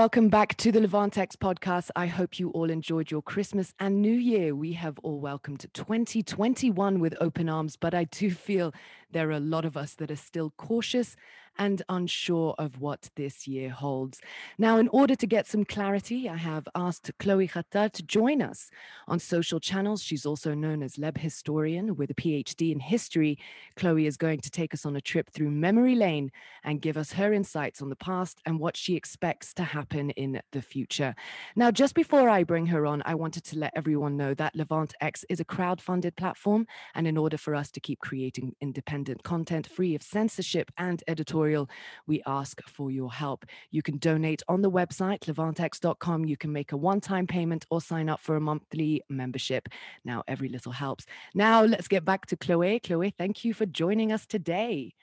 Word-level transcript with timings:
welcome 0.00 0.30
back 0.30 0.56
to 0.56 0.72
the 0.72 0.80
Levantex 0.80 1.36
podcast. 1.36 1.90
I 1.94 2.06
hope 2.06 2.40
you 2.40 2.48
all 2.52 2.70
enjoyed 2.70 3.10
your 3.10 3.20
Christmas 3.20 3.74
and 3.78 4.00
New 4.00 4.14
Year. 4.14 4.54
We 4.54 4.72
have 4.72 4.98
all 5.02 5.20
welcomed 5.20 5.66
2021 5.74 7.00
with 7.00 7.14
open 7.20 7.50
arms, 7.50 7.76
but 7.76 7.92
I 7.92 8.04
do 8.04 8.30
feel 8.30 8.72
there 9.12 9.28
are 9.28 9.32
a 9.32 9.40
lot 9.40 9.64
of 9.64 9.76
us 9.76 9.94
that 9.94 10.10
are 10.10 10.16
still 10.16 10.52
cautious 10.56 11.16
and 11.58 11.82
unsure 11.88 12.54
of 12.58 12.80
what 12.80 13.10
this 13.16 13.48
year 13.48 13.70
holds. 13.70 14.20
Now, 14.56 14.78
in 14.78 14.86
order 14.88 15.16
to 15.16 15.26
get 15.26 15.48
some 15.48 15.64
clarity, 15.64 16.28
I 16.28 16.36
have 16.36 16.68
asked 16.76 17.10
Chloe 17.18 17.48
Kattar 17.48 17.90
to 17.92 18.02
join 18.04 18.40
us 18.40 18.70
on 19.08 19.18
social 19.18 19.58
channels. 19.58 20.00
She's 20.00 20.24
also 20.24 20.54
known 20.54 20.80
as 20.80 20.94
Leb 20.94 21.18
Historian 21.18 21.96
with 21.96 22.08
a 22.10 22.14
PhD 22.14 22.70
in 22.70 22.78
history. 22.78 23.36
Chloe 23.74 24.06
is 24.06 24.16
going 24.16 24.40
to 24.40 24.50
take 24.50 24.72
us 24.72 24.86
on 24.86 24.94
a 24.94 25.00
trip 25.00 25.28
through 25.28 25.50
memory 25.50 25.96
lane 25.96 26.30
and 26.62 26.80
give 26.80 26.96
us 26.96 27.12
her 27.12 27.32
insights 27.32 27.82
on 27.82 27.90
the 27.90 27.96
past 27.96 28.40
and 28.46 28.60
what 28.60 28.76
she 28.76 28.94
expects 28.94 29.52
to 29.54 29.64
happen 29.64 30.10
in 30.10 30.40
the 30.52 30.62
future. 30.62 31.16
Now, 31.56 31.72
just 31.72 31.96
before 31.96 32.28
I 32.28 32.44
bring 32.44 32.66
her 32.66 32.86
on, 32.86 33.02
I 33.04 33.16
wanted 33.16 33.42
to 33.46 33.58
let 33.58 33.72
everyone 33.74 34.16
know 34.16 34.34
that 34.34 34.54
Levant 34.54 34.94
X 35.00 35.24
is 35.28 35.40
a 35.40 35.44
crowd-funded 35.44 36.14
platform, 36.14 36.68
and 36.94 37.08
in 37.08 37.16
order 37.16 37.36
for 37.36 37.56
us 37.56 37.72
to 37.72 37.80
keep 37.80 37.98
creating 37.98 38.54
independent 38.60 38.99
content 39.22 39.66
free 39.66 39.94
of 39.94 40.02
censorship 40.02 40.70
and 40.76 41.02
editorial 41.08 41.20
editorial, 41.30 41.68
we 42.06 42.22
ask 42.26 42.60
for 42.66 42.90
your 42.90 43.12
help. 43.12 43.44
You 43.70 43.82
can 43.82 43.98
donate 43.98 44.42
on 44.48 44.62
the 44.62 44.70
website, 44.70 45.20
levantex.com. 45.20 46.24
You 46.24 46.36
can 46.36 46.52
make 46.52 46.72
a 46.72 46.76
one 46.76 47.00
time 47.00 47.26
payment 47.26 47.66
or 47.70 47.80
sign 47.80 48.08
up 48.08 48.20
for 48.20 48.36
a 48.36 48.40
monthly 48.40 49.02
membership. 49.08 49.68
Now, 50.04 50.22
every 50.26 50.48
little 50.48 50.72
helps. 50.72 51.06
Now, 51.34 51.64
let's 51.64 51.88
get 51.88 52.04
back 52.04 52.26
to 52.26 52.36
Chloe. 52.36 52.80
Chloe, 52.80 53.14
thank 53.16 53.44
you 53.44 53.54
for 53.54 53.66
joining 53.66 54.12
us 54.12 54.26
today. 54.26 54.94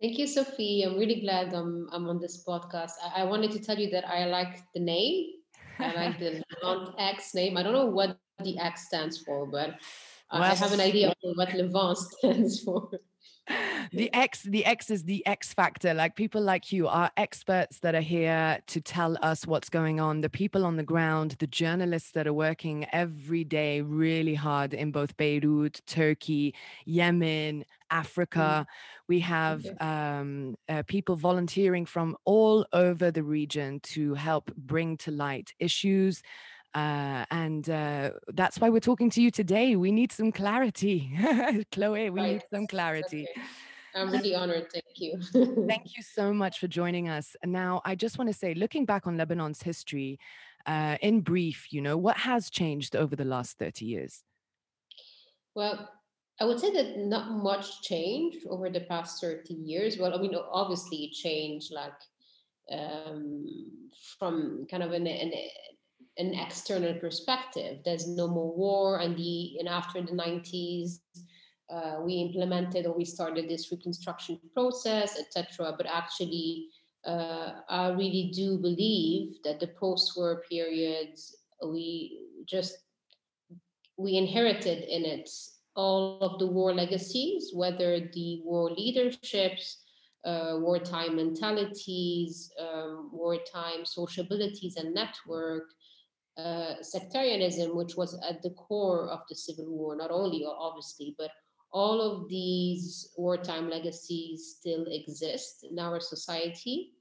Thank 0.00 0.18
you, 0.18 0.26
Sophie. 0.26 0.82
I'm 0.82 0.96
really 0.96 1.20
glad 1.20 1.52
I'm, 1.52 1.86
I'm 1.92 2.08
on 2.08 2.20
this 2.20 2.42
podcast. 2.42 2.92
I, 3.04 3.22
I 3.22 3.24
wanted 3.24 3.50
to 3.52 3.58
tell 3.58 3.78
you 3.78 3.90
that 3.90 4.08
I 4.08 4.26
like 4.26 4.62
the 4.74 4.80
name. 4.80 5.32
I 5.78 5.92
like 5.92 6.18
the 6.18 6.42
Levant 6.62 6.94
X 6.98 7.34
name. 7.34 7.56
I 7.56 7.62
don't 7.62 7.74
know 7.74 7.86
what 7.86 8.18
the 8.42 8.58
X 8.58 8.86
stands 8.86 9.18
for, 9.18 9.46
but 9.46 9.74
well, 10.32 10.42
I 10.42 10.54
have 10.54 10.72
an 10.72 10.80
idea 10.80 11.08
of 11.08 11.14
what 11.36 11.52
Levant 11.54 11.98
stands 11.98 12.60
for 12.60 12.90
the 13.92 14.12
X, 14.12 14.42
the 14.42 14.64
X 14.64 14.90
is 14.90 15.04
the 15.04 15.26
X 15.26 15.52
factor. 15.52 15.94
Like 15.94 16.16
people 16.16 16.40
like 16.40 16.72
you 16.72 16.88
are 16.88 17.10
experts 17.16 17.80
that 17.80 17.94
are 17.94 18.00
here 18.00 18.60
to 18.68 18.80
tell 18.80 19.16
us 19.22 19.46
what's 19.46 19.68
going 19.68 20.00
on. 20.00 20.20
The 20.20 20.30
people 20.30 20.64
on 20.64 20.76
the 20.76 20.82
ground, 20.82 21.36
the 21.38 21.46
journalists 21.46 22.12
that 22.12 22.26
are 22.26 22.32
working 22.32 22.86
every 22.92 23.44
day 23.44 23.80
really 23.80 24.34
hard 24.34 24.74
in 24.74 24.92
both 24.92 25.16
Beirut, 25.16 25.80
Turkey, 25.86 26.54
Yemen, 26.84 27.64
Africa. 27.90 28.66
Mm. 28.68 28.74
We 29.08 29.20
have 29.20 29.66
um, 29.80 30.54
uh, 30.68 30.84
people 30.86 31.16
volunteering 31.16 31.86
from 31.86 32.16
all 32.24 32.66
over 32.72 33.10
the 33.10 33.24
region 33.24 33.80
to 33.80 34.14
help 34.14 34.54
bring 34.54 34.96
to 34.98 35.10
light 35.10 35.52
issues 35.58 36.22
uh, 36.74 37.24
and 37.30 37.68
uh, 37.68 38.10
that's 38.34 38.58
why 38.60 38.68
we're 38.68 38.80
talking 38.80 39.10
to 39.10 39.22
you 39.22 39.30
today. 39.30 39.76
We 39.76 39.90
need 39.90 40.12
some 40.12 40.30
clarity. 40.32 41.10
Chloe, 41.72 42.10
we 42.10 42.20
right. 42.20 42.32
need 42.32 42.42
some 42.52 42.66
clarity. 42.66 43.26
Okay. 43.30 43.46
I'm 43.94 44.10
really 44.12 44.34
honored. 44.34 44.68
Thank 44.72 44.84
you. 44.96 45.20
Thank 45.66 45.82
you 45.96 46.02
so 46.02 46.32
much 46.32 46.58
for 46.58 46.68
joining 46.68 47.08
us. 47.08 47.34
Now, 47.44 47.82
I 47.84 47.94
just 47.94 48.18
want 48.18 48.30
to 48.30 48.36
say, 48.36 48.54
looking 48.54 48.84
back 48.84 49.06
on 49.06 49.16
Lebanon's 49.16 49.62
history, 49.62 50.18
uh, 50.66 50.96
in 51.00 51.20
brief, 51.22 51.72
you 51.72 51.80
know, 51.80 51.96
what 51.96 52.18
has 52.18 52.50
changed 52.50 52.94
over 52.94 53.16
the 53.16 53.24
last 53.24 53.58
30 53.58 53.84
years? 53.84 54.22
Well, 55.54 55.88
I 56.40 56.44
would 56.44 56.60
say 56.60 56.70
that 56.72 56.98
not 56.98 57.30
much 57.32 57.82
changed 57.82 58.46
over 58.48 58.70
the 58.70 58.80
past 58.80 59.20
30 59.20 59.54
years. 59.54 59.98
Well, 59.98 60.14
I 60.14 60.18
mean, 60.18 60.34
obviously, 60.52 61.04
it 61.04 61.12
changed 61.12 61.72
like 61.72 61.92
um, 62.70 63.46
from 64.18 64.66
kind 64.70 64.82
of 64.82 64.92
an, 64.92 65.06
an 65.06 65.32
an 66.18 66.34
external 66.34 66.94
perspective. 66.94 67.78
There's 67.84 68.08
no 68.08 68.28
more 68.28 68.54
war, 68.54 69.00
and 69.00 69.16
the 69.16 69.56
and 69.58 69.68
after 69.68 70.02
the 70.02 70.12
90s, 70.12 70.98
uh, 71.72 71.96
we 72.02 72.14
implemented 72.14 72.86
or 72.86 72.96
we 72.96 73.04
started 73.04 73.48
this 73.48 73.70
reconstruction 73.70 74.40
process, 74.54 75.18
etc. 75.18 75.74
But 75.76 75.86
actually, 75.86 76.66
uh, 77.06 77.60
I 77.68 77.88
really 77.90 78.30
do 78.34 78.58
believe 78.58 79.36
that 79.44 79.60
the 79.60 79.68
post-war 79.68 80.42
periods 80.48 81.36
we 81.66 82.20
just 82.46 82.76
we 83.96 84.16
inherited 84.16 84.84
in 84.84 85.04
it 85.04 85.30
all 85.76 86.18
of 86.20 86.38
the 86.38 86.46
war 86.46 86.74
legacies, 86.74 87.52
whether 87.54 88.00
the 88.00 88.40
war 88.44 88.70
leaderships, 88.70 89.82
uh, 90.24 90.56
wartime 90.58 91.16
mentalities, 91.16 92.50
um, 92.58 93.10
wartime 93.12 93.84
sociabilities 93.84 94.76
and 94.76 94.92
network, 94.94 95.64
uh, 96.36 96.74
sectarianism, 96.82 97.76
which 97.76 97.96
was 97.96 98.18
at 98.28 98.42
the 98.42 98.50
core 98.50 99.08
of 99.08 99.20
the 99.28 99.34
Civil 99.34 99.66
War, 99.66 99.96
not 99.96 100.10
only 100.10 100.44
obviously, 100.46 101.14
but 101.18 101.30
all 101.72 102.00
of 102.00 102.28
these 102.28 103.12
wartime 103.16 103.70
legacies 103.70 104.56
still 104.58 104.86
exist 104.88 105.64
in 105.70 105.78
our 105.78 106.00
society. 106.00 106.92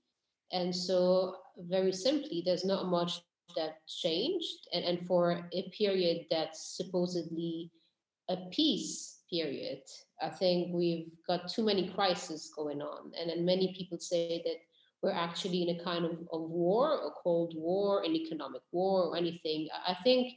And 0.51 0.75
so, 0.75 1.35
very 1.57 1.93
simply, 1.93 2.41
there's 2.45 2.65
not 2.65 2.87
much 2.87 3.21
that 3.55 3.85
changed. 3.87 4.67
And, 4.73 4.83
and 4.83 5.07
for 5.07 5.49
a 5.53 5.69
period 5.69 6.25
that's 6.29 6.77
supposedly 6.77 7.71
a 8.29 8.37
peace 8.51 9.21
period, 9.29 9.81
I 10.21 10.29
think 10.29 10.73
we've 10.73 11.07
got 11.27 11.49
too 11.49 11.63
many 11.63 11.89
crises 11.89 12.51
going 12.55 12.81
on. 12.81 13.11
And 13.19 13.29
then 13.29 13.45
many 13.45 13.73
people 13.77 13.99
say 13.99 14.41
that 14.45 14.57
we're 15.01 15.11
actually 15.11 15.63
in 15.67 15.79
a 15.79 15.83
kind 15.83 16.05
of, 16.05 16.11
of 16.31 16.41
war, 16.49 16.93
a 17.07 17.11
cold 17.23 17.53
war, 17.55 18.03
an 18.03 18.15
economic 18.15 18.61
war, 18.71 19.05
or 19.05 19.17
anything. 19.17 19.67
I 19.87 19.95
think 20.03 20.33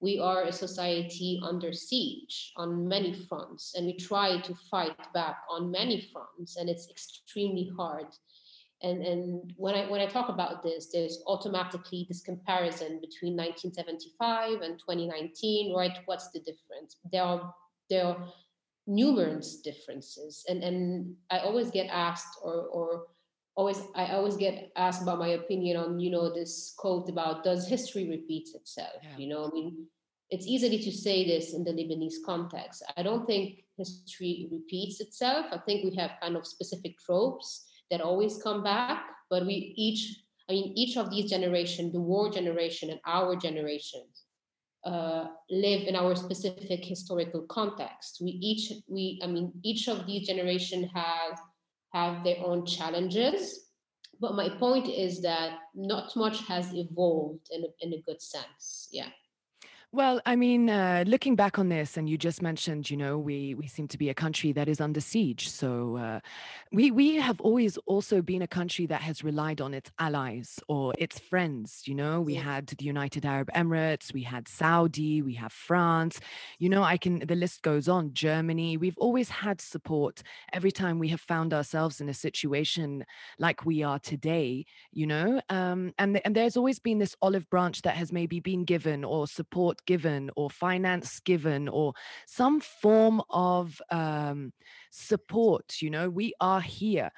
we 0.00 0.18
are 0.18 0.44
a 0.44 0.52
society 0.52 1.40
under 1.44 1.72
siege 1.72 2.52
on 2.56 2.88
many 2.88 3.12
fronts, 3.12 3.74
and 3.76 3.86
we 3.86 3.96
try 3.96 4.40
to 4.40 4.54
fight 4.70 4.96
back 5.12 5.42
on 5.48 5.70
many 5.70 6.08
fronts, 6.12 6.56
and 6.56 6.68
it's 6.68 6.88
extremely 6.90 7.70
hard. 7.76 8.06
And, 8.82 9.02
and 9.02 9.52
when 9.56 9.74
I 9.74 9.90
when 9.90 10.00
I 10.00 10.06
talk 10.06 10.30
about 10.30 10.62
this, 10.62 10.88
there's 10.90 11.22
automatically 11.26 12.06
this 12.08 12.22
comparison 12.22 12.98
between 13.00 13.36
1975 13.36 14.62
and 14.62 14.78
2019, 14.78 15.74
right? 15.74 15.98
What's 16.06 16.30
the 16.30 16.40
difference? 16.40 16.96
There 17.12 17.22
are 17.22 17.54
there 17.90 18.06
are 18.06 18.28
numerous 18.86 19.60
differences, 19.60 20.44
and 20.48 20.64
and 20.64 21.14
I 21.30 21.40
always 21.40 21.70
get 21.70 21.88
asked 21.88 22.38
or 22.42 22.54
or 22.54 23.02
always 23.60 23.80
I 23.94 24.04
always 24.16 24.36
get 24.36 24.72
asked 24.86 25.02
about 25.02 25.18
my 25.18 25.32
opinion 25.40 25.76
on 25.76 26.00
you 26.00 26.10
know 26.14 26.26
this 26.32 26.52
quote 26.80 27.08
about 27.14 27.44
does 27.44 27.68
history 27.68 28.08
repeat 28.08 28.48
itself? 28.54 29.00
Yeah. 29.02 29.18
you 29.22 29.28
know 29.28 29.42
I 29.48 29.50
mean 29.52 29.86
it's 30.30 30.46
easy 30.46 30.78
to 30.86 30.92
say 30.92 31.18
this 31.26 31.54
in 31.54 31.64
the 31.64 31.72
Lebanese 31.78 32.20
context. 32.24 32.84
I 32.96 33.02
don't 33.02 33.26
think 33.26 33.64
history 33.76 34.48
repeats 34.50 35.00
itself. 35.00 35.46
I 35.50 35.58
think 35.58 35.84
we 35.84 35.92
have 35.96 36.12
kind 36.22 36.36
of 36.36 36.46
specific 36.46 36.92
tropes 37.04 37.48
that 37.90 38.00
always 38.00 38.40
come 38.42 38.62
back 38.62 38.98
but 39.28 39.44
we 39.46 39.56
each 39.86 40.02
I 40.48 40.52
mean 40.54 40.72
each 40.82 40.96
of 40.96 41.10
these 41.10 41.30
generation 41.30 41.92
the 41.92 42.00
war 42.00 42.30
generation 42.38 42.90
and 42.90 43.00
our 43.06 43.36
generation 43.36 44.04
uh, 44.90 45.26
live 45.50 45.82
in 45.90 45.94
our 45.94 46.14
specific 46.16 46.82
historical 46.92 47.42
context. 47.58 48.18
We 48.24 48.30
each 48.50 48.64
we 48.88 49.20
I 49.22 49.26
mean 49.34 49.52
each 49.70 49.88
of 49.88 50.06
these 50.06 50.26
generation 50.26 50.80
have 50.94 51.34
have 51.92 52.24
their 52.24 52.38
own 52.44 52.66
challenges. 52.66 53.66
But 54.20 54.34
my 54.34 54.48
point 54.48 54.88
is 54.88 55.22
that 55.22 55.58
not 55.74 56.14
much 56.14 56.46
has 56.46 56.74
evolved 56.74 57.48
in 57.50 57.64
a, 57.64 57.86
in 57.86 57.94
a 57.94 58.02
good 58.02 58.20
sense. 58.20 58.88
Yeah. 58.92 59.08
Well, 59.92 60.20
I 60.24 60.36
mean, 60.36 60.70
uh, 60.70 61.02
looking 61.04 61.34
back 61.34 61.58
on 61.58 61.68
this, 61.68 61.96
and 61.96 62.08
you 62.08 62.16
just 62.16 62.42
mentioned, 62.42 62.88
you 62.90 62.96
know, 62.96 63.18
we 63.18 63.54
we 63.56 63.66
seem 63.66 63.88
to 63.88 63.98
be 63.98 64.08
a 64.08 64.14
country 64.14 64.52
that 64.52 64.68
is 64.68 64.80
under 64.80 65.00
siege. 65.00 65.48
So 65.50 65.96
uh, 65.96 66.20
we 66.70 66.92
we 66.92 67.16
have 67.16 67.40
always 67.40 67.76
also 67.86 68.22
been 68.22 68.40
a 68.40 68.46
country 68.46 68.86
that 68.86 69.00
has 69.00 69.24
relied 69.24 69.60
on 69.60 69.74
its 69.74 69.90
allies 69.98 70.60
or 70.68 70.94
its 70.96 71.18
friends. 71.18 71.82
You 71.86 71.96
know, 71.96 72.20
we 72.20 72.34
yeah. 72.34 72.42
had 72.42 72.68
the 72.68 72.84
United 72.84 73.26
Arab 73.26 73.50
Emirates, 73.52 74.14
we 74.14 74.22
had 74.22 74.46
Saudi, 74.46 75.22
we 75.22 75.34
have 75.34 75.52
France. 75.52 76.20
You 76.60 76.68
know, 76.68 76.84
I 76.84 76.96
can 76.96 77.26
the 77.26 77.34
list 77.34 77.62
goes 77.62 77.88
on. 77.88 78.14
Germany. 78.14 78.76
We've 78.76 78.98
always 78.98 79.28
had 79.28 79.60
support 79.60 80.22
every 80.52 80.70
time 80.70 81.00
we 81.00 81.08
have 81.08 81.20
found 81.20 81.52
ourselves 81.52 82.00
in 82.00 82.08
a 82.08 82.14
situation 82.14 83.04
like 83.40 83.66
we 83.66 83.82
are 83.82 83.98
today. 83.98 84.66
You 84.92 85.08
know, 85.08 85.40
um, 85.48 85.94
and 85.98 86.20
and 86.24 86.36
there's 86.36 86.56
always 86.56 86.78
been 86.78 86.98
this 86.98 87.16
olive 87.20 87.50
branch 87.50 87.82
that 87.82 87.96
has 87.96 88.12
maybe 88.12 88.38
been 88.38 88.64
given 88.64 89.02
or 89.02 89.26
support 89.26 89.79
given 89.86 90.30
or 90.36 90.50
finance 90.50 91.20
given 91.20 91.68
or 91.68 91.94
some 92.26 92.60
form 92.60 93.22
of 93.30 93.80
um, 93.90 94.52
support. 94.90 95.80
You 95.80 95.90
know, 95.90 96.10
we 96.10 96.34
are 96.40 96.60
here. 96.60 97.10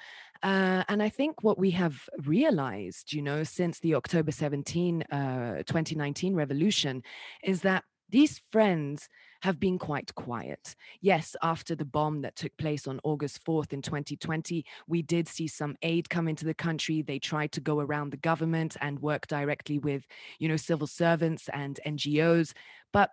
Uh, 0.43 0.83
and 0.89 1.01
I 1.01 1.07
think 1.07 1.41
what 1.41 1.57
we 1.57 1.71
have 1.71 2.09
realized, 2.25 3.13
you 3.13 3.21
know, 3.21 3.43
since 3.43 3.79
the 3.79 3.95
October 3.95 4.31
17, 4.31 5.03
uh, 5.03 5.63
2019 5.65 6.35
revolution 6.35 7.01
is 7.41 7.61
that 7.61 7.85
these 8.09 8.39
friends 8.51 9.09
have 9.41 9.59
been 9.59 9.77
quite 9.77 10.13
quiet. 10.15 10.75
Yes, 11.01 11.35
after 11.41 11.75
the 11.75 11.85
bomb 11.85 12.21
that 12.21 12.35
took 12.35 12.55
place 12.57 12.87
on 12.87 12.99
August 13.03 13.43
4th 13.45 13.73
in 13.73 13.81
2020, 13.81 14.65
we 14.87 15.01
did 15.01 15.27
see 15.27 15.47
some 15.47 15.75
aid 15.81 16.09
come 16.09 16.27
into 16.27 16.45
the 16.45 16.53
country. 16.53 17.01
They 17.01 17.19
tried 17.19 17.51
to 17.53 17.61
go 17.61 17.79
around 17.79 18.11
the 18.11 18.17
government 18.17 18.77
and 18.79 18.99
work 18.99 19.27
directly 19.27 19.79
with, 19.79 20.05
you 20.39 20.47
know, 20.47 20.57
civil 20.57 20.87
servants 20.87 21.49
and 21.49 21.79
NGOs. 21.85 22.53
But 22.91 23.11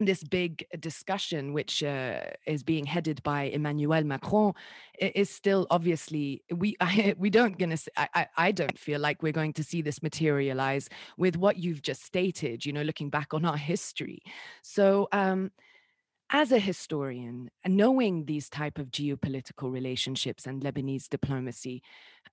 this 0.00 0.22
big 0.22 0.66
discussion, 0.78 1.52
which 1.52 1.82
uh, 1.82 2.20
is 2.46 2.62
being 2.62 2.86
headed 2.86 3.22
by 3.22 3.44
Emmanuel 3.44 4.04
Macron, 4.04 4.54
is 5.00 5.30
still 5.30 5.66
obviously 5.70 6.42
we 6.54 6.76
I, 6.80 7.14
we 7.18 7.30
don't 7.30 7.58
gonna 7.58 7.76
I, 7.96 8.26
I 8.36 8.52
don't 8.52 8.78
feel 8.78 9.00
like 9.00 9.22
we're 9.22 9.32
going 9.32 9.52
to 9.54 9.64
see 9.64 9.82
this 9.82 10.02
materialize 10.02 10.88
with 11.16 11.36
what 11.36 11.58
you've 11.58 11.82
just 11.82 12.04
stated. 12.04 12.64
You 12.64 12.72
know, 12.72 12.82
looking 12.82 13.10
back 13.10 13.34
on 13.34 13.44
our 13.44 13.56
history, 13.56 14.22
so. 14.62 15.08
Um, 15.12 15.50
as 16.30 16.52
a 16.52 16.58
historian, 16.58 17.50
knowing 17.66 18.26
these 18.26 18.50
type 18.50 18.78
of 18.78 18.90
geopolitical 18.90 19.72
relationships 19.72 20.46
and 20.46 20.62
Lebanese 20.62 21.08
diplomacy, 21.08 21.82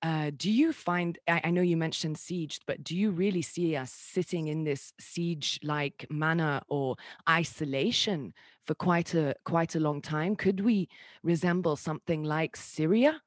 uh, 0.01 0.31
do 0.35 0.51
you 0.51 0.73
find? 0.73 1.17
I, 1.27 1.41
I, 1.45 1.51
know 1.51 1.61
you 1.61 1.77
mentioned 1.77 2.17
siege, 2.17 2.59
but 2.67 2.83
do 2.83 2.97
you 2.97 3.11
really 3.11 3.41
see 3.41 3.77
us 3.77 3.91
sitting 3.91 4.47
in 4.47 4.65
this 4.65 4.91
siege-like 4.99 6.05
manner 6.09 6.61
or 6.67 6.97
isolation 7.29 8.33
for 8.65 8.75
quite 8.75 9.13
a 9.13 9.35
quite 9.45 9.75
a 9.75 9.79
long 9.79 10.01
time? 10.01 10.35
Could 10.35 10.59
we 10.59 10.89
resemble 11.23 11.77
something 11.77 12.23
like 12.23 12.57
Syria? 12.57 13.21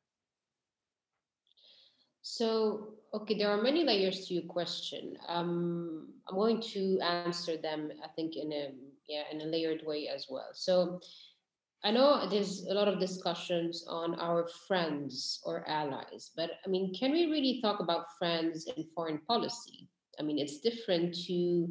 So, 2.20 2.88
okay, 3.14 3.38
there 3.38 3.50
are 3.50 3.62
many 3.62 3.84
layers 3.84 4.26
to 4.26 4.34
your 4.34 4.42
question. 4.42 5.16
Um, 5.28 6.08
I'm 6.28 6.36
going 6.36 6.60
to 6.60 7.00
answer 7.00 7.56
them, 7.56 7.90
I 8.04 8.08
think, 8.08 8.36
in 8.36 8.52
a 8.52 8.74
yeah 9.08 9.22
in 9.30 9.40
a 9.40 9.44
layered 9.44 9.82
way 9.84 10.08
as 10.08 10.26
well 10.28 10.50
so 10.52 11.00
i 11.84 11.90
know 11.90 12.28
there's 12.28 12.66
a 12.66 12.74
lot 12.74 12.88
of 12.88 13.00
discussions 13.00 13.84
on 13.88 14.14
our 14.16 14.48
friends 14.66 15.40
or 15.44 15.68
allies 15.68 16.30
but 16.36 16.50
i 16.64 16.68
mean 16.68 16.92
can 16.94 17.12
we 17.12 17.26
really 17.26 17.60
talk 17.62 17.80
about 17.80 18.06
friends 18.18 18.68
in 18.76 18.84
foreign 18.94 19.18
policy 19.28 19.88
i 20.18 20.22
mean 20.22 20.38
it's 20.38 20.60
different 20.60 21.14
to 21.14 21.68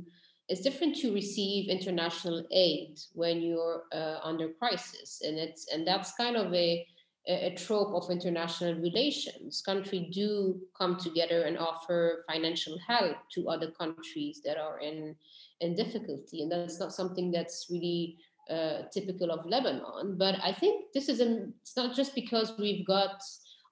it's 0.50 0.62
different 0.62 0.96
to 0.96 1.14
receive 1.14 1.70
international 1.70 2.46
aid 2.52 2.98
when 3.14 3.42
you're 3.42 3.84
uh, 3.92 4.20
under 4.24 4.50
crisis 4.60 5.22
and 5.26 5.38
it's 5.38 5.68
and 5.74 5.86
that's 5.86 6.14
kind 6.14 6.38
of 6.38 6.54
a 6.54 6.86
a 7.28 7.54
trope 7.56 7.94
of 7.94 8.10
international 8.10 8.76
relations. 8.76 9.62
Countries 9.62 10.14
do 10.14 10.62
come 10.78 10.96
together 10.98 11.42
and 11.44 11.58
offer 11.58 12.24
financial 12.32 12.78
help 12.88 13.18
to 13.34 13.50
other 13.50 13.72
countries 13.72 14.42
that 14.46 14.58
are 14.58 14.80
in 14.80 15.16
in 15.62 15.76
difficulty, 15.76 16.42
and 16.42 16.52
that's 16.52 16.80
not 16.80 16.94
something 16.94 17.32
that's 17.32 17.68
really 17.70 18.18
uh, 18.50 18.84
typical 18.94 19.32
of 19.32 19.46
Lebanon. 19.46 20.18
But 20.18 20.36
I 20.44 20.54
think 20.54 20.86
this 20.94 21.10
is 21.10 21.20
an, 21.20 21.54
it's 21.62 21.76
not 21.76 21.96
just 21.96 22.16
because 22.16 22.54
we've 22.58 22.86
got 22.86 23.22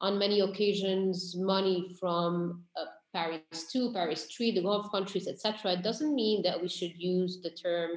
on 0.01 0.19
many 0.19 0.41
occasions 0.41 1.35
money 1.37 1.95
from 1.99 2.63
uh, 2.79 2.85
Paris 3.13 3.71
2, 3.71 3.93
Paris 3.93 4.25
3, 4.25 4.51
the 4.51 4.61
Gulf 4.61 4.91
countries, 4.91 5.27
etc. 5.27 5.73
It 5.73 5.83
doesn't 5.83 6.13
mean 6.13 6.43
that 6.43 6.61
we 6.61 6.67
should 6.67 6.95
use 6.97 7.39
the 7.41 7.51
term 7.51 7.91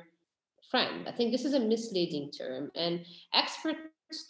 friend. 0.70 1.08
I 1.08 1.12
think 1.12 1.32
this 1.32 1.44
is 1.44 1.54
a 1.54 1.60
misleading 1.60 2.30
term, 2.30 2.70
and 2.76 3.04
experts 3.34 3.80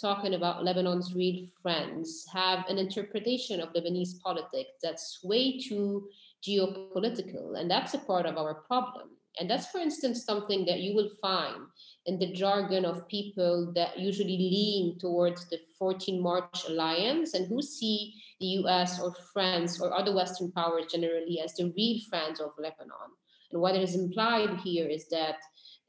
talking 0.01 0.35
about 0.35 0.65
Lebanon's 0.65 1.15
real 1.15 1.47
friends 1.63 2.25
have 2.33 2.65
an 2.69 2.79
interpretation 2.79 3.61
of 3.61 3.73
Lebanese 3.75 4.19
politics 4.21 4.71
that's 4.83 5.21
way 5.23 5.61
too 5.61 6.09
geopolitical, 6.47 7.59
and 7.59 7.71
that's 7.71 7.95
a 7.95 7.99
part 7.99 8.27
of 8.27 8.39
our 8.39 8.55
problem. 8.55 9.11
And 9.39 9.49
that's, 9.49 9.67
for 9.67 9.79
instance, 9.79 10.25
something 10.25 10.65
that 10.67 10.81
you 10.81 10.95
will 10.95 11.11
find 11.21 11.67
in 12.07 12.19
the 12.19 12.33
jargon 12.33 12.85
of 12.85 13.07
people 13.09 13.73
that 13.75 13.99
usually 13.99 14.37
lean 14.37 14.99
towards 14.99 15.49
the 15.49 15.59
14 15.79 16.21
March 16.21 16.65
alliance 16.69 17.35
and 17.35 17.47
who 17.47 17.63
see 17.63 18.15
the 18.41 18.47
US 18.63 19.01
or 19.01 19.15
France 19.33 19.81
or 19.81 19.97
other 19.97 20.15
Western 20.15 20.51
powers 20.53 20.87
generally 20.91 21.41
as 21.43 21.55
the 21.55 21.73
real 21.77 22.01
friends 22.09 22.41
of 22.41 22.51
Lebanon. 22.59 23.11
And 23.53 23.61
what 23.61 23.77
is 23.77 23.95
implied 23.95 24.59
here 24.65 24.89
is 24.89 25.09
that 25.09 25.37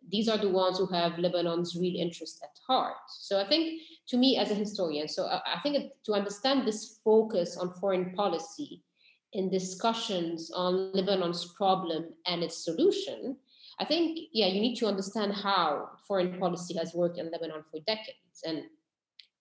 these 0.08 0.30
are 0.30 0.38
the 0.38 0.50
ones 0.50 0.78
who 0.78 0.88
have 0.88 1.18
Lebanon's 1.18 1.76
real 1.76 2.00
interest 2.00 2.40
at 2.44 2.58
heart. 2.68 2.96
So 3.20 3.40
I 3.40 3.48
think, 3.48 3.82
to 4.10 4.18
me 4.18 4.38
as 4.38 4.50
a 4.52 4.56
historian, 4.56 5.08
so 5.08 5.26
I 5.28 5.60
think 5.62 5.92
to 6.06 6.14
understand 6.14 6.68
this 6.68 7.00
focus 7.04 7.58
on 7.58 7.74
foreign 7.74 8.14
policy 8.14 8.84
in 9.34 9.50
discussions 9.50 10.52
on 10.52 10.92
Lebanon's 10.94 11.54
problem 11.54 12.14
and 12.26 12.44
its 12.44 12.64
solution, 12.64 13.38
I 13.80 13.86
think, 13.86 14.20
yeah, 14.34 14.48
you 14.48 14.60
need 14.60 14.76
to 14.78 14.88
understand 14.88 15.34
how 15.34 15.90
foreign 16.08 16.38
policy 16.40 16.78
has 16.78 16.94
worked 16.94 17.18
in 17.18 17.32
Lebanon 17.32 17.64
for 17.72 17.80
decades. 17.88 18.44
And 18.46 18.64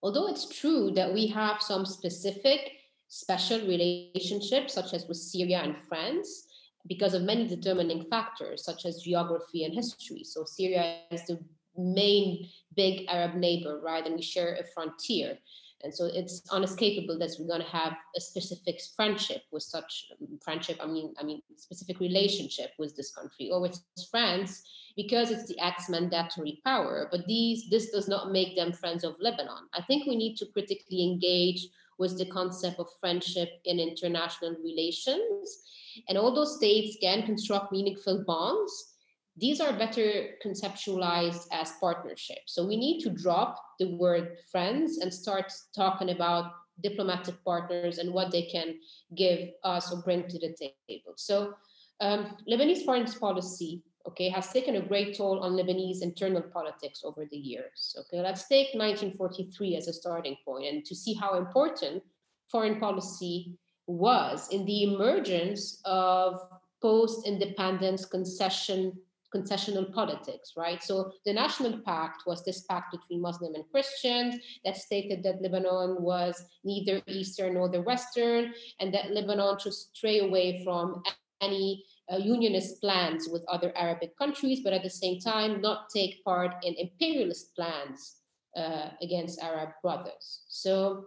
although 0.02 0.28
it's 0.28 0.48
true 0.48 0.92
that 0.94 1.12
we 1.12 1.26
have 1.28 1.60
some 1.60 1.84
specific 1.84 2.72
special 3.08 3.60
relationships, 3.60 4.74
such 4.74 4.92
as 4.94 5.06
with 5.06 5.16
Syria 5.16 5.60
and 5.64 5.76
France, 5.88 6.46
because 6.86 7.14
of 7.14 7.22
many 7.22 7.46
determining 7.46 8.04
factors, 8.04 8.64
such 8.64 8.86
as 8.86 9.02
geography 9.02 9.64
and 9.64 9.74
history. 9.74 10.22
So 10.24 10.44
Syria 10.44 11.00
is 11.10 11.24
the 11.26 11.38
main 11.76 12.48
big 12.76 13.06
Arab 13.08 13.34
neighbor, 13.34 13.80
right? 13.82 14.04
And 14.06 14.16
we 14.16 14.22
share 14.22 14.54
a 14.54 14.64
frontier. 14.74 15.38
And 15.84 15.94
so 15.94 16.06
it's 16.12 16.42
unescapable 16.50 17.18
that 17.18 17.30
we're 17.38 17.46
going 17.46 17.62
to 17.62 17.76
have 17.76 17.94
a 18.16 18.20
specific 18.20 18.80
friendship 18.96 19.42
with 19.52 19.62
such 19.62 20.06
um, 20.20 20.38
friendship. 20.42 20.78
I 20.82 20.86
mean, 20.86 21.14
I 21.20 21.22
mean, 21.22 21.40
specific 21.56 22.00
relationship 22.00 22.72
with 22.78 22.96
this 22.96 23.14
country 23.14 23.50
or 23.52 23.60
with 23.60 23.78
France 24.10 24.62
because 24.96 25.30
it's 25.30 25.46
the 25.46 25.58
ex-mandatory 25.60 26.60
power. 26.64 27.08
But 27.12 27.26
these, 27.26 27.70
this 27.70 27.90
does 27.90 28.08
not 28.08 28.32
make 28.32 28.56
them 28.56 28.72
friends 28.72 29.04
of 29.04 29.14
Lebanon. 29.20 29.68
I 29.72 29.82
think 29.82 30.06
we 30.06 30.16
need 30.16 30.36
to 30.38 30.46
critically 30.46 31.04
engage 31.04 31.68
with 31.98 32.18
the 32.18 32.26
concept 32.26 32.80
of 32.80 32.88
friendship 33.00 33.48
in 33.64 33.78
international 33.78 34.56
relations. 34.62 35.62
And 36.08 36.18
all 36.18 36.34
those 36.34 36.56
states 36.56 36.96
can 37.00 37.22
construct 37.24 37.70
meaningful 37.70 38.24
bonds 38.26 38.94
these 39.38 39.60
are 39.60 39.72
better 39.72 40.30
conceptualized 40.44 41.46
as 41.52 41.72
partnerships. 41.80 42.54
So 42.54 42.66
we 42.66 42.76
need 42.76 43.00
to 43.02 43.10
drop 43.10 43.56
the 43.78 43.96
word 43.96 44.36
friends 44.50 44.98
and 44.98 45.12
start 45.12 45.52
talking 45.74 46.10
about 46.10 46.52
diplomatic 46.82 47.34
partners 47.44 47.98
and 47.98 48.12
what 48.12 48.30
they 48.30 48.42
can 48.42 48.76
give 49.16 49.50
us 49.64 49.92
or 49.92 50.02
bring 50.02 50.28
to 50.28 50.38
the 50.38 50.54
table. 50.88 51.14
So 51.16 51.54
um, 52.00 52.36
Lebanese 52.48 52.84
foreign 52.84 53.06
policy, 53.06 53.82
okay, 54.08 54.28
has 54.28 54.52
taken 54.52 54.76
a 54.76 54.86
great 54.86 55.16
toll 55.16 55.40
on 55.40 55.52
Lebanese 55.52 56.02
internal 56.02 56.42
politics 56.42 57.02
over 57.04 57.26
the 57.30 57.36
years. 57.36 57.96
Okay, 58.00 58.22
let's 58.22 58.46
take 58.46 58.68
1943 58.74 59.76
as 59.76 59.88
a 59.88 59.92
starting 59.92 60.36
point 60.44 60.66
and 60.66 60.84
to 60.84 60.94
see 60.94 61.14
how 61.14 61.36
important 61.36 62.02
foreign 62.50 62.78
policy 62.78 63.58
was 63.86 64.48
in 64.50 64.64
the 64.64 64.84
emergence 64.84 65.80
of 65.84 66.40
post-independence 66.80 68.04
concession 68.04 68.92
consociational 69.34 69.92
politics, 69.92 70.52
right? 70.56 70.82
So 70.82 71.12
the 71.26 71.32
National 71.32 71.78
Pact 71.80 72.22
was 72.26 72.44
this 72.44 72.62
pact 72.62 72.92
between 72.92 73.20
Muslim 73.20 73.54
and 73.54 73.64
Christians 73.70 74.36
that 74.64 74.76
stated 74.76 75.22
that 75.22 75.42
Lebanon 75.42 76.02
was 76.02 76.42
neither 76.64 77.02
Eastern 77.06 77.54
nor 77.54 77.68
the 77.68 77.82
Western, 77.82 78.52
and 78.80 78.92
that 78.94 79.10
Lebanon 79.10 79.58
should 79.58 79.74
stray 79.74 80.20
away 80.20 80.62
from 80.64 81.02
any 81.40 81.84
uh, 82.12 82.16
unionist 82.16 82.80
plans 82.80 83.28
with 83.30 83.44
other 83.48 83.72
Arabic 83.76 84.16
countries, 84.16 84.60
but 84.64 84.72
at 84.72 84.82
the 84.82 84.90
same 84.90 85.20
time 85.20 85.60
not 85.60 85.88
take 85.94 86.24
part 86.24 86.54
in 86.64 86.74
imperialist 86.74 87.54
plans 87.54 88.16
uh, 88.56 88.88
against 89.02 89.40
Arab 89.42 89.70
brothers. 89.82 90.40
So 90.48 91.04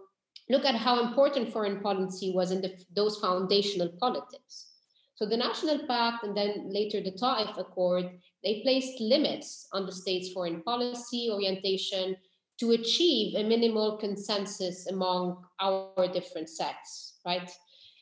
look 0.48 0.64
at 0.64 0.74
how 0.74 1.02
important 1.06 1.52
foreign 1.52 1.80
policy 1.80 2.32
was 2.34 2.50
in 2.50 2.62
the, 2.62 2.78
those 2.94 3.16
foundational 3.18 3.90
politics. 4.00 4.71
So 5.14 5.26
the 5.26 5.36
National 5.36 5.86
Pact 5.86 6.24
and 6.24 6.36
then 6.36 6.70
later 6.72 7.00
the 7.00 7.12
Ta'if 7.12 7.56
Accord, 7.56 8.10
they 8.42 8.60
placed 8.62 9.00
limits 9.00 9.68
on 9.72 9.86
the 9.86 9.92
state's 9.92 10.32
foreign 10.32 10.62
policy 10.62 11.28
orientation 11.30 12.16
to 12.60 12.72
achieve 12.72 13.34
a 13.34 13.44
minimal 13.44 13.98
consensus 13.98 14.86
among 14.86 15.42
our 15.60 16.08
different 16.12 16.48
sects, 16.48 17.18
right? 17.26 17.50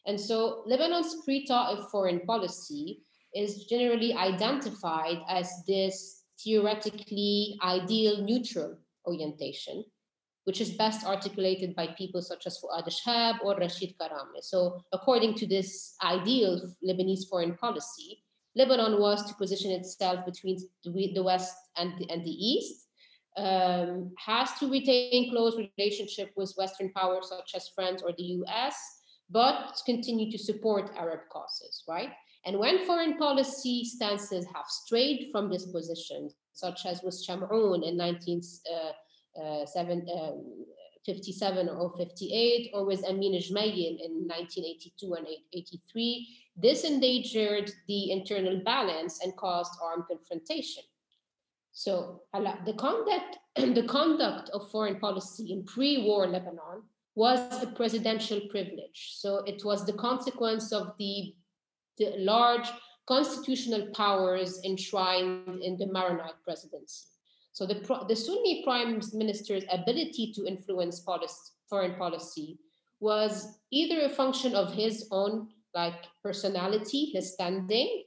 And 0.07 0.19
so 0.21 0.63
Lebanon's 0.67 1.17
pre-Ta'if 1.25 1.91
foreign 1.91 2.21
policy 2.21 3.03
is 3.35 3.65
generally 3.65 4.15
identified 4.15 5.19
as 5.29 5.51
this 5.67 6.25
theoretically 6.43 7.59
ideal 7.63 8.23
neutral 8.23 8.79
orientation 9.07 9.85
which 10.45 10.61
is 10.61 10.71
best 10.73 11.07
articulated 11.07 11.75
by 11.75 11.89
people 11.99 12.23
such 12.23 12.47
as 12.47 12.59
Fuad 12.59 12.87
Shahab 12.87 13.45
or 13.45 13.57
Rashid 13.57 13.95
Karame. 13.99 14.43
So, 14.43 14.83
according 14.93 15.35
to 15.37 15.47
this 15.47 15.95
ideal 16.03 16.75
Lebanese 16.87 17.29
foreign 17.29 17.57
policy, 17.57 18.23
Lebanon 18.57 19.01
was 19.01 19.25
to 19.27 19.35
position 19.35 19.71
itself 19.71 20.25
between 20.25 20.59
the 20.85 21.23
West 21.23 21.55
and 21.77 21.93
the, 21.99 22.11
and 22.11 22.25
the 22.25 22.31
East, 22.31 22.87
um, 23.37 24.13
has 24.19 24.53
to 24.59 24.69
retain 24.69 25.31
close 25.31 25.57
relationship 25.57 26.33
with 26.37 26.53
Western 26.57 26.93
powers 26.93 27.29
such 27.29 27.53
as 27.55 27.69
France 27.75 28.03
or 28.03 28.13
the 28.17 28.25
US, 28.45 28.77
but 29.31 29.81
continue 29.87 30.31
to 30.33 30.39
support 30.39 30.91
Arab 30.97 31.21
causes, 31.31 31.85
right? 31.89 32.11
And 32.45 32.59
when 32.59 32.85
foreign 32.87 33.19
policy 33.19 33.85
stances 33.85 34.47
have 34.55 34.67
strayed 34.67 35.29
from 35.31 35.51
this 35.51 35.67
position, 35.67 36.31
such 36.53 36.87
as 36.87 37.03
with 37.03 37.23
Chamoun 37.27 37.87
in 37.87 37.97
19. 37.97 38.41
uh, 38.75 38.93
uh, 39.37 39.65
or 41.69 41.93
58, 41.97 42.71
or 42.75 42.85
with 42.85 43.05
Amin 43.05 43.33
Jmayil 43.33 43.99
in 44.05 44.27
1982 44.29 45.15
and 45.15 45.27
83. 45.53 46.29
This 46.57 46.85
endangered 46.85 47.73
the 47.89 48.11
internal 48.11 48.61
balance 48.65 49.21
and 49.23 49.37
caused 49.37 49.73
armed 49.83 50.05
confrontation. 50.09 50.85
So 51.73 52.23
the 52.33 52.75
conduct, 52.75 53.39
the 53.57 53.85
conduct 53.89 54.51
of 54.51 54.71
foreign 54.71 54.99
policy 54.99 55.53
in 55.53 55.65
pre-war 55.65 56.27
Lebanon 56.27 56.83
was 57.15 57.41
a 57.63 57.67
presidential 57.67 58.41
privilege. 58.51 59.15
So 59.17 59.39
it 59.47 59.65
was 59.65 59.87
the 59.87 59.93
consequence 59.95 60.73
of 60.73 60.93
the, 60.99 61.35
the 61.99 62.15
large 62.19 62.69
constitutional 63.07 63.89
powers 63.95 64.61
enshrined 64.65 65.63
in 65.63 65.77
the 65.77 65.87
Maronite 65.87 66.43
presidency. 66.45 67.10
So 67.53 67.67
the, 67.67 67.75
the 68.09 68.17
Sunni 68.17 68.63
prime 68.65 69.01
minister's 69.13 69.65
ability 69.71 70.33
to 70.37 70.47
influence 70.47 71.01
policy, 71.01 71.53
foreign 71.69 71.95
policy 71.97 72.59
was 73.01 73.59
either 73.71 74.03
a 74.03 74.09
function 74.09 74.55
of 74.55 74.73
his 74.73 75.09
own 75.11 75.49
like 75.75 76.07
personality, 76.23 77.11
his 77.13 77.33
standing, 77.33 78.05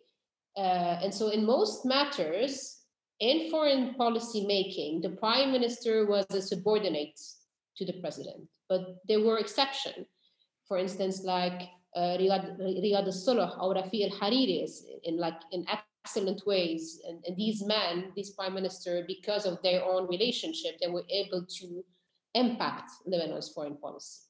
uh, 0.57 0.99
and 1.01 1.13
so 1.13 1.29
in 1.29 1.45
most 1.45 1.85
matters, 1.85 2.83
in 3.19 3.49
foreign 3.49 3.95
policy 3.95 4.45
making, 4.45 5.01
the 5.01 5.09
prime 5.09 5.51
minister 5.51 6.05
was 6.05 6.25
a 6.31 6.41
subordinate 6.41 7.19
to 7.77 7.85
the 7.85 7.93
president, 8.01 8.47
but 8.69 8.97
there 9.07 9.21
were 9.21 9.39
exceptions. 9.39 10.05
For 10.67 10.77
instance, 10.77 11.23
like 11.23 11.69
uh, 11.95 12.17
Riyad, 12.19 12.59
Riyad 12.59 13.05
al-Sulh 13.05 13.61
or 13.61 13.75
Rafi 13.75 14.09
al-Hariri 14.09 14.67
in 15.03 15.17
like 15.17 15.39
in 15.51 15.65
excellent 16.05 16.45
ways. 16.45 16.99
And, 17.07 17.23
and 17.25 17.37
these 17.37 17.63
men, 17.63 18.11
this 18.15 18.31
prime 18.31 18.53
minister, 18.53 19.03
because 19.07 19.45
of 19.45 19.61
their 19.63 19.83
own 19.83 20.07
relationship, 20.07 20.77
they 20.79 20.87
were 20.87 21.05
able 21.09 21.45
to 21.59 21.83
impact 22.33 22.91
Lebanon's 23.05 23.49
foreign 23.49 23.77
policy. 23.77 24.21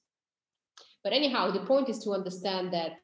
But 1.03 1.13
anyhow, 1.13 1.51
the 1.51 1.65
point 1.65 1.89
is 1.89 1.99
to 2.03 2.11
understand 2.11 2.71
that 2.73 2.97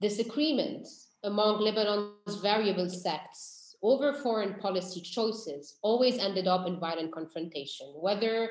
disagreement 0.00 0.86
among 1.24 1.60
Lebanon's 1.60 2.36
variable 2.40 2.88
sects 2.88 3.76
over 3.82 4.12
foreign 4.12 4.54
policy 4.54 5.00
choices 5.00 5.78
always 5.82 6.18
ended 6.18 6.46
up 6.46 6.66
in 6.66 6.78
violent 6.78 7.12
confrontation, 7.12 7.86
whether 7.96 8.50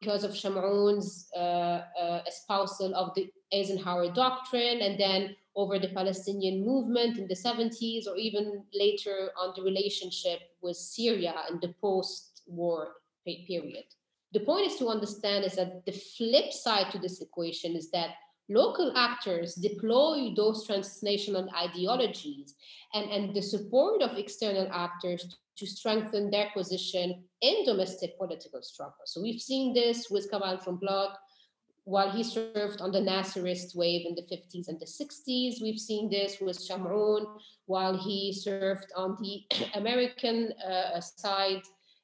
because 0.00 0.24
of 0.24 0.32
Chamoun's 0.32 1.28
uh, 1.36 1.82
uh, 2.00 2.22
espousal 2.26 2.94
of 2.94 3.14
the 3.14 3.30
Eisenhower 3.52 4.12
Doctrine, 4.12 4.80
and 4.82 4.98
then 4.98 5.36
over 5.54 5.78
the 5.78 5.88
Palestinian 5.88 6.64
movement 6.64 7.18
in 7.18 7.26
the 7.28 7.34
70s, 7.34 8.06
or 8.06 8.16
even 8.16 8.62
later 8.74 9.30
on 9.40 9.54
the 9.56 9.62
relationship 9.62 10.40
with 10.60 10.76
Syria 10.76 11.34
in 11.50 11.58
the 11.60 11.74
post-war 11.80 12.88
period. 13.24 13.84
The 14.32 14.40
point 14.40 14.66
is 14.66 14.76
to 14.76 14.88
understand 14.88 15.44
is 15.44 15.56
that 15.56 15.86
the 15.86 15.92
flip 15.92 16.52
side 16.52 16.92
to 16.92 16.98
this 16.98 17.20
equation 17.22 17.74
is 17.74 17.90
that 17.90 18.10
local 18.48 18.92
actors 18.96 19.54
deploy 19.54 20.32
those 20.36 20.66
transnational 20.66 21.48
ideologies 21.56 22.54
and, 22.94 23.10
and 23.10 23.34
the 23.34 23.42
support 23.42 24.02
of 24.02 24.18
external 24.18 24.68
actors 24.72 25.36
to 25.58 25.66
strengthen 25.66 26.30
their 26.30 26.50
position 26.54 27.24
in 27.40 27.64
domestic 27.64 28.18
political 28.18 28.62
struggle. 28.62 29.04
So 29.04 29.20
we've 29.20 29.40
seen 29.40 29.72
this 29.72 30.08
with 30.10 30.30
Kamal 30.30 30.58
Jumblat 30.58 31.14
while 31.86 32.10
he 32.10 32.24
served 32.24 32.80
on 32.80 32.90
the 32.90 32.98
Nasserist 33.00 33.76
wave 33.76 34.06
in 34.06 34.16
the 34.16 34.22
50s 34.22 34.68
and 34.68 34.78
the 34.80 34.86
60s. 34.86 35.62
We've 35.62 35.78
seen 35.78 36.10
this 36.10 36.38
with 36.40 36.58
Chamoun 36.58 37.26
while 37.66 37.96
he 37.96 38.32
served 38.32 38.92
on 38.96 39.16
the 39.20 39.44
American 39.74 40.52
uh, 40.68 41.00
side, 41.00 41.62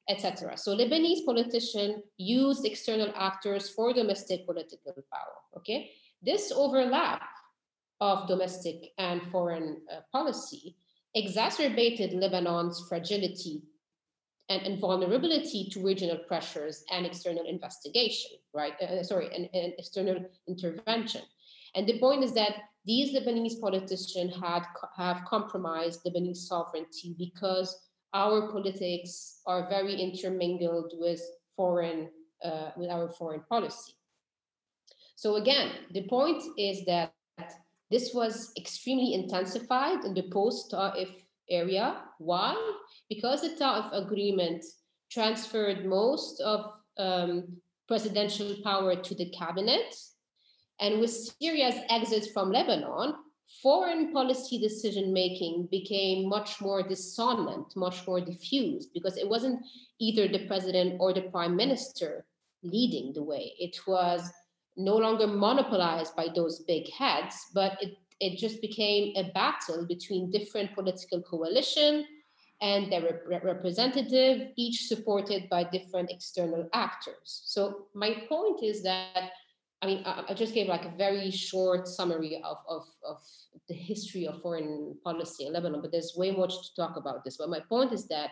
etc. 0.08 0.56
So 0.56 0.76
Lebanese 0.76 1.26
politicians 1.26 2.04
used 2.16 2.64
external 2.64 3.12
actors 3.16 3.70
for 3.70 3.92
domestic 3.92 4.46
political 4.46 4.94
power. 5.12 5.36
Okay, 5.56 5.90
this 6.22 6.52
overlap 6.54 7.22
of 8.00 8.28
domestic 8.28 8.92
and 8.98 9.20
foreign 9.32 9.80
uh, 9.92 10.00
policy 10.12 10.76
exacerbated 11.14 12.12
Lebanon's 12.12 12.86
fragility 12.88 13.62
and, 14.48 14.62
and, 14.62 14.80
vulnerability 14.80 15.68
to 15.70 15.82
regional 15.82 16.18
pressures 16.26 16.84
and 16.90 17.06
external 17.06 17.44
investigation, 17.44 18.32
right? 18.54 18.74
Uh, 18.82 18.86
uh 18.86 19.02
sorry, 19.02 19.28
and, 19.34 19.48
and, 19.54 19.72
external 19.78 20.16
intervention. 20.48 21.22
And 21.74 21.86
the 21.86 21.98
point 21.98 22.24
is 22.24 22.34
that 22.34 22.54
these 22.84 23.14
Lebanese 23.14 23.60
politicians 23.60 24.34
had 24.42 24.64
have 24.96 25.24
compromised 25.26 26.04
Lebanese 26.04 26.48
sovereignty 26.48 27.14
because 27.18 27.78
our 28.12 28.50
politics 28.50 29.40
are 29.46 29.68
very 29.68 29.94
intermingled 29.94 30.92
with 30.98 31.20
foreign 31.56 32.08
uh, 32.44 32.70
with 32.76 32.90
our 32.90 33.08
foreign 33.08 33.42
policy. 33.48 33.92
So 35.14 35.36
again, 35.36 35.70
the 35.92 36.08
point 36.08 36.42
is 36.58 36.84
that 36.86 37.12
this 37.92 38.12
was 38.14 38.52
extremely 38.56 39.14
intensified 39.14 40.04
in 40.04 40.14
the 40.14 40.28
post-Ta'if 40.32 41.10
area. 41.50 42.02
Why? 42.18 42.54
Because 43.08 43.42
the 43.42 43.54
Ta'if 43.56 43.92
agreement 43.92 44.64
transferred 45.10 45.84
most 45.84 46.40
of 46.40 46.72
um, 46.98 47.60
presidential 47.86 48.54
power 48.64 48.96
to 48.96 49.14
the 49.14 49.30
cabinet. 49.30 49.94
And 50.80 51.00
with 51.00 51.10
Syria's 51.10 51.80
exit 51.90 52.32
from 52.32 52.50
Lebanon, 52.50 53.14
foreign 53.62 54.12
policy 54.12 54.58
decision 54.58 55.12
making 55.12 55.68
became 55.70 56.28
much 56.28 56.60
more 56.60 56.82
dissonant, 56.82 57.76
much 57.76 58.06
more 58.06 58.20
diffused, 58.20 58.88
because 58.94 59.16
it 59.18 59.28
wasn't 59.28 59.60
either 60.00 60.26
the 60.26 60.46
president 60.46 60.96
or 60.98 61.12
the 61.12 61.22
prime 61.22 61.54
minister 61.54 62.24
leading 62.62 63.12
the 63.12 63.22
way. 63.22 63.52
It 63.58 63.76
was 63.86 64.30
no 64.76 64.96
longer 64.96 65.26
monopolized 65.26 66.16
by 66.16 66.28
those 66.34 66.60
big 66.60 66.90
heads, 66.90 67.34
but 67.54 67.76
it, 67.82 67.96
it 68.20 68.38
just 68.38 68.60
became 68.60 69.12
a 69.16 69.30
battle 69.32 69.86
between 69.86 70.30
different 70.30 70.74
political 70.74 71.20
coalition 71.22 72.06
and 72.60 72.90
their 72.90 73.18
rep- 73.28 73.44
representative, 73.44 74.48
each 74.56 74.86
supported 74.86 75.48
by 75.50 75.64
different 75.64 76.10
external 76.10 76.68
actors. 76.72 77.42
So 77.44 77.86
my 77.94 78.22
point 78.28 78.62
is 78.62 78.82
that, 78.84 79.30
I 79.82 79.86
mean, 79.86 80.02
I, 80.06 80.24
I 80.28 80.34
just 80.34 80.54
gave 80.54 80.68
like 80.68 80.84
a 80.84 80.96
very 80.96 81.30
short 81.30 81.88
summary 81.88 82.40
of, 82.44 82.58
of, 82.68 82.86
of 83.06 83.18
the 83.68 83.74
history 83.74 84.26
of 84.28 84.40
foreign 84.40 84.96
policy 85.02 85.46
in 85.46 85.52
Lebanon, 85.52 85.80
but 85.82 85.90
there's 85.90 86.14
way 86.16 86.30
much 86.30 86.52
to 86.52 86.74
talk 86.76 86.96
about 86.96 87.24
this. 87.24 87.36
But 87.36 87.50
my 87.50 87.60
point 87.60 87.92
is 87.92 88.06
that 88.08 88.30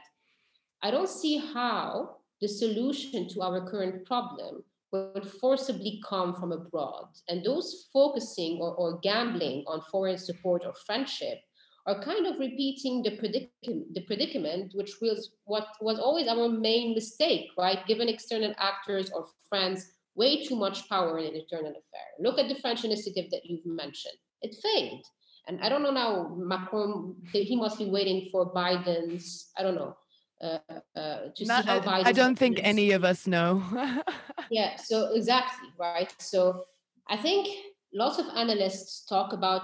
I 0.82 0.92
don't 0.92 1.08
see 1.08 1.38
how 1.52 2.16
the 2.40 2.48
solution 2.48 3.28
to 3.30 3.42
our 3.42 3.68
current 3.68 4.06
problem 4.06 4.62
would 4.92 5.26
forcibly 5.40 6.00
come 6.08 6.34
from 6.34 6.52
abroad. 6.52 7.08
And 7.28 7.44
those 7.44 7.88
focusing 7.92 8.58
or, 8.60 8.74
or 8.74 8.98
gambling 9.00 9.64
on 9.66 9.82
foreign 9.90 10.18
support 10.18 10.62
or 10.64 10.74
friendship 10.86 11.38
are 11.86 12.02
kind 12.02 12.26
of 12.26 12.38
repeating 12.38 13.02
the, 13.02 13.16
predicament, 13.16 13.94
the 13.94 14.02
predicament, 14.02 14.72
which 14.74 14.92
was 15.00 15.30
what 15.44 15.66
was 15.80 15.98
always 15.98 16.28
our 16.28 16.48
main 16.48 16.94
mistake, 16.94 17.48
right? 17.56 17.86
Given 17.86 18.08
external 18.08 18.54
actors 18.58 19.10
or 19.10 19.26
friends 19.48 19.86
way 20.14 20.44
too 20.44 20.56
much 20.56 20.88
power 20.88 21.18
in 21.18 21.26
an 21.26 21.36
internal 21.36 21.70
affair. 21.70 22.08
Look 22.20 22.38
at 22.38 22.48
the 22.48 22.60
French 22.60 22.84
initiative 22.84 23.30
that 23.30 23.44
you've 23.44 23.64
mentioned. 23.64 24.18
It 24.42 24.56
failed. 24.62 25.04
And 25.46 25.60
I 25.62 25.68
don't 25.68 25.82
know 25.82 25.90
now, 25.90 26.34
Macron, 26.36 27.16
he 27.32 27.56
must 27.56 27.78
be 27.78 27.86
waiting 27.86 28.28
for 28.30 28.52
Biden's, 28.52 29.50
I 29.56 29.62
don't 29.62 29.74
know, 29.74 29.96
uh, 30.40 30.58
uh, 30.96 31.18
to 31.36 31.44
Not, 31.44 31.64
see 31.64 31.70
how 31.70 31.80
Biden. 31.80 32.06
I 32.06 32.12
don't 32.12 32.38
think 32.38 32.60
any 32.62 32.92
of 32.92 33.04
us 33.04 33.26
know. 33.26 33.62
yeah. 34.50 34.76
So 34.76 35.14
exactly 35.14 35.68
right. 35.78 36.12
So 36.18 36.64
I 37.08 37.16
think 37.16 37.48
lots 37.92 38.18
of 38.18 38.26
analysts 38.34 39.04
talk 39.06 39.32
about 39.32 39.62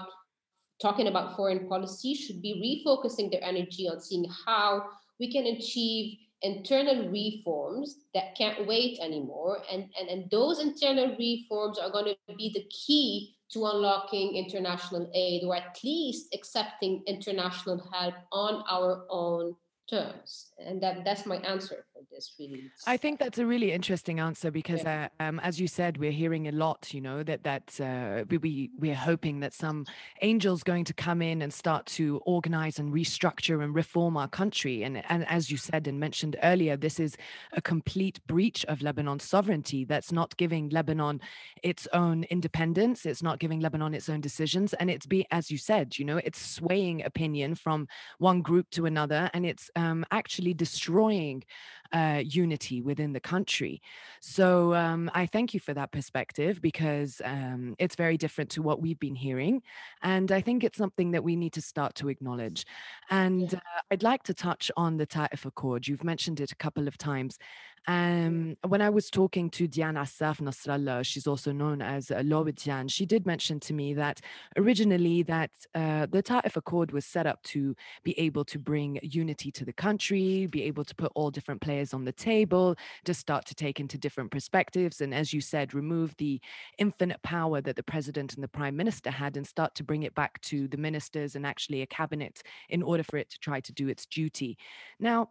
talking 0.81 1.07
about 1.07 1.35
foreign 1.35 1.67
policy 1.67 2.13
should 2.13 2.41
be 2.41 2.83
refocusing 2.85 3.31
their 3.31 3.43
energy 3.43 3.87
on 3.89 3.99
seeing 3.99 4.29
how 4.45 4.83
we 5.19 5.31
can 5.31 5.45
achieve 5.47 6.17
internal 6.43 7.09
reforms 7.09 7.95
that 8.13 8.35
can't 8.37 8.67
wait 8.67 8.99
anymore 8.99 9.57
and, 9.71 9.89
and 9.99 10.07
and 10.07 10.29
those 10.29 10.59
internal 10.59 11.15
reforms 11.17 11.79
are 11.79 11.89
going 11.89 12.13
to 12.29 12.35
be 12.35 12.51
the 12.53 12.63
key 12.69 13.35
to 13.49 13.65
unlocking 13.65 14.35
international 14.35 15.09
aid 15.15 15.41
or 15.43 15.55
at 15.55 15.79
least 15.83 16.27
accepting 16.35 17.01
international 17.07 17.83
help 17.91 18.13
on 18.31 18.63
our 18.69 19.07
own 19.09 19.55
terms. 19.89 20.51
And 20.59 20.81
that, 20.81 21.03
that's 21.05 21.25
my 21.25 21.37
answer 21.37 21.85
for 21.97 22.15
this 22.15 22.33
really 22.39 22.69
i 22.85 22.97
think 22.97 23.19
that's 23.19 23.37
a 23.37 23.45
really 23.45 23.71
interesting 23.71 24.19
answer 24.19 24.51
because 24.51 24.83
yeah. 24.83 25.07
uh, 25.19 25.23
um, 25.23 25.39
as 25.39 25.59
you 25.59 25.67
said 25.67 25.97
we're 25.97 26.11
hearing 26.11 26.47
a 26.47 26.51
lot 26.51 26.93
you 26.93 27.01
know 27.01 27.23
that 27.23 27.43
that 27.43 27.79
uh, 27.81 28.23
we 28.29 28.69
we're 28.77 28.95
hoping 28.95 29.39
that 29.39 29.53
some 29.53 29.85
angels 30.21 30.63
going 30.63 30.83
to 30.83 30.93
come 30.93 31.21
in 31.21 31.41
and 31.41 31.53
start 31.53 31.85
to 31.85 32.21
organize 32.25 32.79
and 32.79 32.93
restructure 32.93 33.63
and 33.63 33.73
reform 33.75 34.17
our 34.17 34.27
country 34.27 34.83
and 34.83 35.03
and 35.09 35.27
as 35.27 35.49
you 35.49 35.57
said 35.57 35.87
and 35.87 35.99
mentioned 35.99 36.35
earlier 36.43 36.77
this 36.77 36.99
is 36.99 37.17
a 37.53 37.61
complete 37.61 38.19
breach 38.27 38.65
of 38.65 38.81
lebanon's 38.81 39.23
sovereignty 39.23 39.83
that's 39.83 40.11
not 40.11 40.35
giving 40.37 40.69
lebanon 40.69 41.19
its 41.63 41.87
own 41.93 42.23
independence 42.25 43.05
it's 43.05 43.23
not 43.23 43.39
giving 43.39 43.59
lebanon 43.59 43.93
its 43.93 44.09
own 44.09 44.21
decisions 44.21 44.73
and 44.73 44.89
it's 44.89 45.05
be 45.05 45.25
as 45.31 45.49
you 45.49 45.57
said 45.57 45.97
you 45.97 46.05
know 46.05 46.17
it's 46.17 46.39
swaying 46.39 47.03
opinion 47.03 47.55
from 47.55 47.87
one 48.19 48.41
group 48.41 48.69
to 48.69 48.85
another 48.85 49.29
and 49.33 49.45
it's 49.45 49.71
um, 49.75 50.05
actually 50.11 50.53
destroying 50.53 51.43
uh, 51.93 52.21
unity 52.23 52.81
within 52.81 53.13
the 53.13 53.19
country. 53.19 53.81
So 54.19 54.73
um, 54.73 55.09
I 55.13 55.25
thank 55.25 55.53
you 55.53 55.59
for 55.59 55.73
that 55.73 55.91
perspective 55.91 56.61
because 56.61 57.21
um, 57.23 57.75
it's 57.79 57.95
very 57.95 58.17
different 58.17 58.49
to 58.51 58.61
what 58.61 58.81
we've 58.81 58.99
been 58.99 59.15
hearing. 59.15 59.61
And 60.01 60.31
I 60.31 60.41
think 60.41 60.63
it's 60.63 60.77
something 60.77 61.11
that 61.11 61.23
we 61.23 61.35
need 61.35 61.53
to 61.53 61.61
start 61.61 61.95
to 61.95 62.09
acknowledge. 62.09 62.65
And 63.09 63.53
uh, 63.53 63.81
I'd 63.91 64.03
like 64.03 64.23
to 64.23 64.33
touch 64.33 64.71
on 64.77 64.97
the 64.97 65.05
Ta'if 65.05 65.45
Accord. 65.45 65.87
You've 65.87 66.03
mentioned 66.03 66.39
it 66.39 66.51
a 66.51 66.55
couple 66.55 66.87
of 66.87 66.97
times. 66.97 67.37
Um, 67.89 68.57
when 68.67 68.81
I 68.81 68.89
was 68.89 69.09
talking 69.09 69.49
to 69.51 69.65
Diana 69.65 70.01
Assaf 70.01 70.41
Nasrallah, 70.41 71.05
she's 71.05 71.25
also 71.25 71.53
known 71.53 71.81
as 71.81 72.11
uh, 72.11 72.21
Dian, 72.21 72.89
she 72.89 73.05
did 73.05 73.25
mention 73.25 73.61
to 73.61 73.73
me 73.73 73.93
that 73.93 74.19
originally 74.57 75.23
that 75.23 75.51
uh, 75.73 76.05
the 76.05 76.21
Ta'if 76.21 76.57
Accord 76.57 76.91
was 76.91 77.05
set 77.05 77.25
up 77.25 77.41
to 77.43 77.77
be 78.03 78.11
able 78.19 78.43
to 78.43 78.59
bring 78.59 78.99
unity 79.01 79.53
to 79.53 79.63
the 79.63 79.71
country, 79.71 80.47
be 80.47 80.63
able 80.63 80.83
to 80.83 80.93
put 80.95 81.13
all 81.15 81.31
different 81.31 81.61
players 81.61 81.93
on 81.93 82.03
the 82.03 82.11
table, 82.11 82.75
to 83.05 83.13
start 83.13 83.45
to 83.45 83.55
take 83.55 83.79
into 83.79 83.97
different 83.97 84.31
perspectives, 84.31 84.99
and 84.99 85.13
as 85.13 85.31
you 85.31 85.39
said, 85.39 85.73
remove 85.73 86.13
the 86.17 86.41
infinite 86.79 87.23
power 87.23 87.61
that 87.61 87.77
the 87.77 87.83
president 87.83 88.33
and 88.33 88.43
the 88.43 88.49
prime 88.49 88.75
minister 88.75 89.09
had 89.09 89.37
and 89.37 89.47
start 89.47 89.73
to 89.75 89.83
bring 89.85 90.03
it 90.03 90.13
back 90.13 90.41
to 90.41 90.67
the 90.67 90.77
ministers 90.77 91.37
and 91.37 91.45
actually 91.45 91.81
a 91.81 91.87
cabinet 91.87 92.43
in 92.67 92.83
order 92.83 93.03
for 93.03 93.15
it 93.15 93.29
to 93.29 93.39
try 93.39 93.61
to 93.61 93.71
do 93.71 93.87
its 93.87 94.05
duty. 94.05 94.57
Now, 94.99 95.29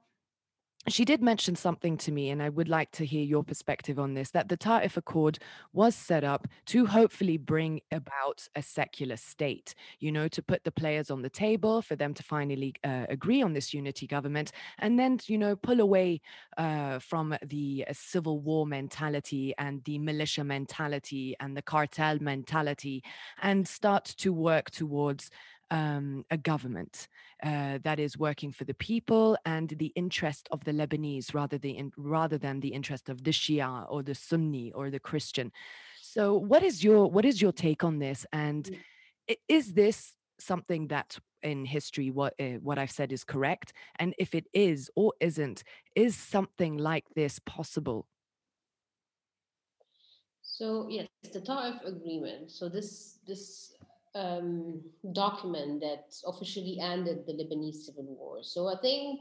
she 0.88 1.05
did 1.05 1.23
mention 1.23 1.57
something 1.57 1.97
to 1.99 2.12
me, 2.12 2.31
and 2.31 2.43
I 2.43 2.49
would 2.49 2.69
like 2.69 2.90
to 2.93 3.05
hear 3.05 3.25
your 3.25 3.43
perspective 3.43 3.99
on 3.99 4.14
this 4.14 4.31
that 4.31 4.49
the 4.49 4.57
Ta'if 4.57 4.97
Accord 4.97 5.38
was 5.73 5.95
set 5.95 6.25
up 6.25 6.47
to 6.66 6.87
hopefully 6.87 7.37
bring 7.37 7.81
about 7.90 8.47
a 8.55 8.62
secular 8.62 9.16
state, 9.16 9.75
you 9.99 10.12
know, 10.12 10.28
to 10.28 10.43
put 10.43 10.64
the 10.64 10.71
players 10.71 11.11
on 11.11 11.23
the 11.23 11.31
table 11.31 11.83
for 11.83 11.97
them 11.97 12.14
to 12.14 12.23
finally 12.23 12.75
uh, 12.85 13.07
agree 13.09 13.43
on 13.43 13.52
this 13.52 13.75
unity 13.75 14.07
government 14.07 14.52
and 14.78 14.99
then, 14.99 15.19
you 15.26 15.38
know, 15.38 15.57
pull 15.57 15.81
away 15.81 16.21
uh, 16.57 16.99
from 16.99 17.37
the 17.45 17.85
uh, 17.88 17.93
civil 17.93 18.40
war 18.40 18.66
mentality 18.66 19.55
and 19.59 19.83
the 19.85 19.99
militia 19.99 20.45
mentality 20.45 21.35
and 21.40 21.57
the 21.57 21.62
cartel 21.62 22.19
mentality 22.21 23.02
and 23.43 23.66
start 23.66 24.05
to 24.05 24.33
work 24.33 24.71
towards 24.71 25.31
um, 25.70 26.25
a 26.30 26.37
government 26.37 27.08
uh, 27.42 27.78
that 27.82 27.99
is 27.99 28.18
working 28.18 28.52
for 28.52 28.64
the 28.64 28.75
people 28.75 29.37
and 29.44 29.70
the 29.78 29.92
interest 29.96 30.49
of 30.50 30.64
the 30.64 30.73
Lebanese 30.73 31.35
rather, 31.35 31.58
the 31.58 31.76
in, 31.76 31.92
rather 31.96 32.38
than 32.38 32.61
the 32.61 32.68
interest 32.68 33.08
of 33.08 33.25
the 33.25 33.30
Shia 33.30 33.87
or 33.88 34.02
the 34.02 34.14
Sunni 34.14 34.73
or 34.73 34.90
the 34.90 35.00
Christian. 35.00 35.52
So, 36.00 36.35
what 36.35 36.62
is 36.62 36.85
your 36.85 37.11
what 37.11 37.25
is 37.25 37.42
your 37.42 37.52
take 37.52 37.85
on 37.85 37.99
this? 37.99 38.26
And 38.32 38.64
mm. 39.28 39.37
is 39.49 39.75
this 39.75 40.14
something 40.38 40.88
that 40.88 41.18
in 41.42 41.64
history 41.64 42.11
what 42.11 42.35
uh, 42.40 42.58
what 42.62 42.78
I've 42.78 42.90
said 42.90 43.12
is 43.12 43.25
correct? 43.25 43.73
And 43.99 44.14
if 44.18 44.35
it 44.35 44.46
is 44.52 44.90
or 44.94 45.12
isn't, 45.20 45.64
is 45.94 46.16
something 46.16 46.78
like 46.78 47.04
this 47.14 47.38
possible? 47.40 48.06
So 50.42 50.87
yes, 50.88 51.08
the 51.32 51.40
Ta'if 51.40 51.82
agreement. 51.85 52.50
So 52.50 52.68
this 52.68 53.18
this 53.26 53.75
um, 54.16 54.80
document 55.12 55.80
that 55.80 56.14
officially 56.26 56.78
ended 56.80 57.25
the 57.26 57.35
Lebanese 57.35 57.85
civil 57.85 58.04
war. 58.04 58.38
So 58.42 58.66
I 58.68 58.76
think 58.80 59.20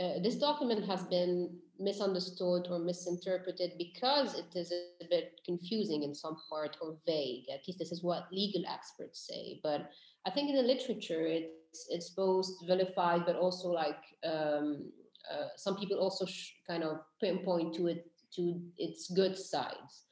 uh, 0.00 0.18
this 0.22 0.36
document 0.36 0.84
has 0.86 1.04
been 1.04 1.50
misunderstood 1.78 2.66
or 2.70 2.78
misinterpreted 2.78 3.72
because 3.78 4.34
it 4.38 4.54
is 4.54 4.72
a 4.72 5.06
bit 5.08 5.40
confusing 5.44 6.02
in 6.02 6.14
some 6.14 6.36
part 6.48 6.76
or 6.80 6.96
vague. 7.06 7.44
At 7.52 7.66
least 7.66 7.78
this 7.78 7.92
is 7.92 8.02
what 8.02 8.28
legal 8.32 8.62
experts 8.68 9.26
say. 9.26 9.60
But 9.62 9.90
I 10.26 10.30
think 10.30 10.50
in 10.50 10.56
the 10.56 10.62
literature, 10.62 11.26
it's 11.26 11.86
it's 11.88 12.10
both 12.10 12.46
vilified, 12.66 13.24
but 13.26 13.36
also 13.36 13.68
like 13.68 14.02
um, 14.24 14.90
uh, 15.30 15.48
some 15.56 15.76
people 15.76 15.98
also 15.98 16.26
sh- 16.26 16.52
kind 16.66 16.82
of 16.82 16.98
pinpoint 17.20 17.74
to 17.76 17.86
it 17.86 18.06
to 18.36 18.60
its 18.76 19.10
good 19.10 19.36
sides. 19.36 20.04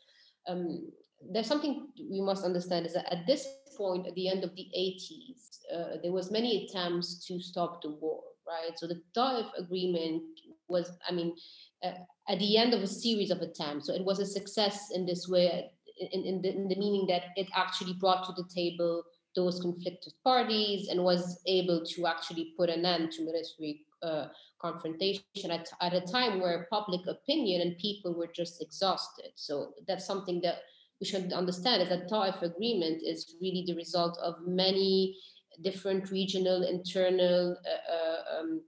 Um, 0.49 0.91
there's 1.33 1.47
something 1.47 1.89
we 2.11 2.21
must 2.21 2.45
understand 2.45 2.87
is 2.87 2.95
that 2.95 3.13
at 3.13 3.27
this 3.27 3.47
point, 3.79 4.07
at 4.07 4.15
the 4.15 4.29
end 4.29 4.45
of 4.45 4.55
the 4.55 4.69
80s, 4.77 5.61
uh, 5.75 5.97
there 6.03 6.13
was 6.13 6.31
many 6.31 6.67
attempts 6.67 7.25
to 7.27 7.41
stop 7.41 7.81
the 7.83 7.91
war, 7.91 8.21
right? 8.47 8.79
So 8.79 8.87
the 8.87 9.01
Taif 9.15 9.47
agreement 9.57 10.23
was, 10.69 10.91
I 11.09 11.13
mean, 11.13 11.35
uh, 11.83 11.93
at 12.29 12.39
the 12.39 12.57
end 12.59 12.75
of 12.75 12.83
a 12.83 12.87
series 12.87 13.31
of 13.31 13.41
attempts. 13.41 13.87
So 13.87 13.95
it 13.95 14.05
was 14.05 14.19
a 14.19 14.27
success 14.27 14.91
in 14.93 15.07
this 15.07 15.29
way, 15.29 15.71
in, 16.13 16.25
in, 16.25 16.43
the, 16.43 16.55
in 16.55 16.69
the 16.69 16.77
meaning 16.77 17.07
that 17.09 17.27
it 17.37 17.49
actually 17.55 17.95
brought 17.95 18.25
to 18.25 18.33
the 18.33 18.49
table 18.55 19.03
those 19.37 19.61
conflicted 19.61 20.13
parties 20.25 20.89
and 20.89 21.03
was 21.03 21.41
able 21.47 21.85
to 21.85 22.07
actually 22.07 22.55
put 22.57 22.69
an 22.69 22.85
end 22.85 23.13
to 23.13 23.25
military 23.25 23.87
uh, 24.03 24.27
confrontation 24.61 25.23
at, 25.51 25.69
at 25.81 25.95
a 25.95 26.01
time 26.01 26.41
where 26.41 26.67
public 26.71 27.01
opinion 27.07 27.61
and 27.63 27.79
people 27.79 28.15
were 28.15 28.31
just 28.35 28.61
exhausted. 28.61 29.31
So 29.37 29.75
that's 29.87 30.07
something 30.07 30.41
that 30.43 30.63
we 31.01 31.07
should 31.07 31.33
understand 31.33 31.83
is 31.83 31.89
that 31.89 32.09
Taif 32.09 32.43
agreement 32.43 33.03
is 33.05 33.37
really 33.41 33.65
the 33.67 33.75
result 33.75 34.19
of 34.23 34.35
many 34.47 35.17
different 35.63 36.11
regional, 36.11 36.63
internal 36.63 37.57
uh, 37.67 37.93
uh, 37.93 38.41
um, 38.41 38.63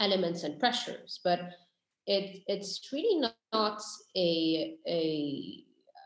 elements 0.00 0.42
and 0.42 0.58
pressures. 0.58 1.20
But 1.24 1.40
it, 2.06 2.42
it's 2.46 2.88
really 2.92 3.20
not, 3.20 3.82
a, 4.16 4.76
a 4.86 5.64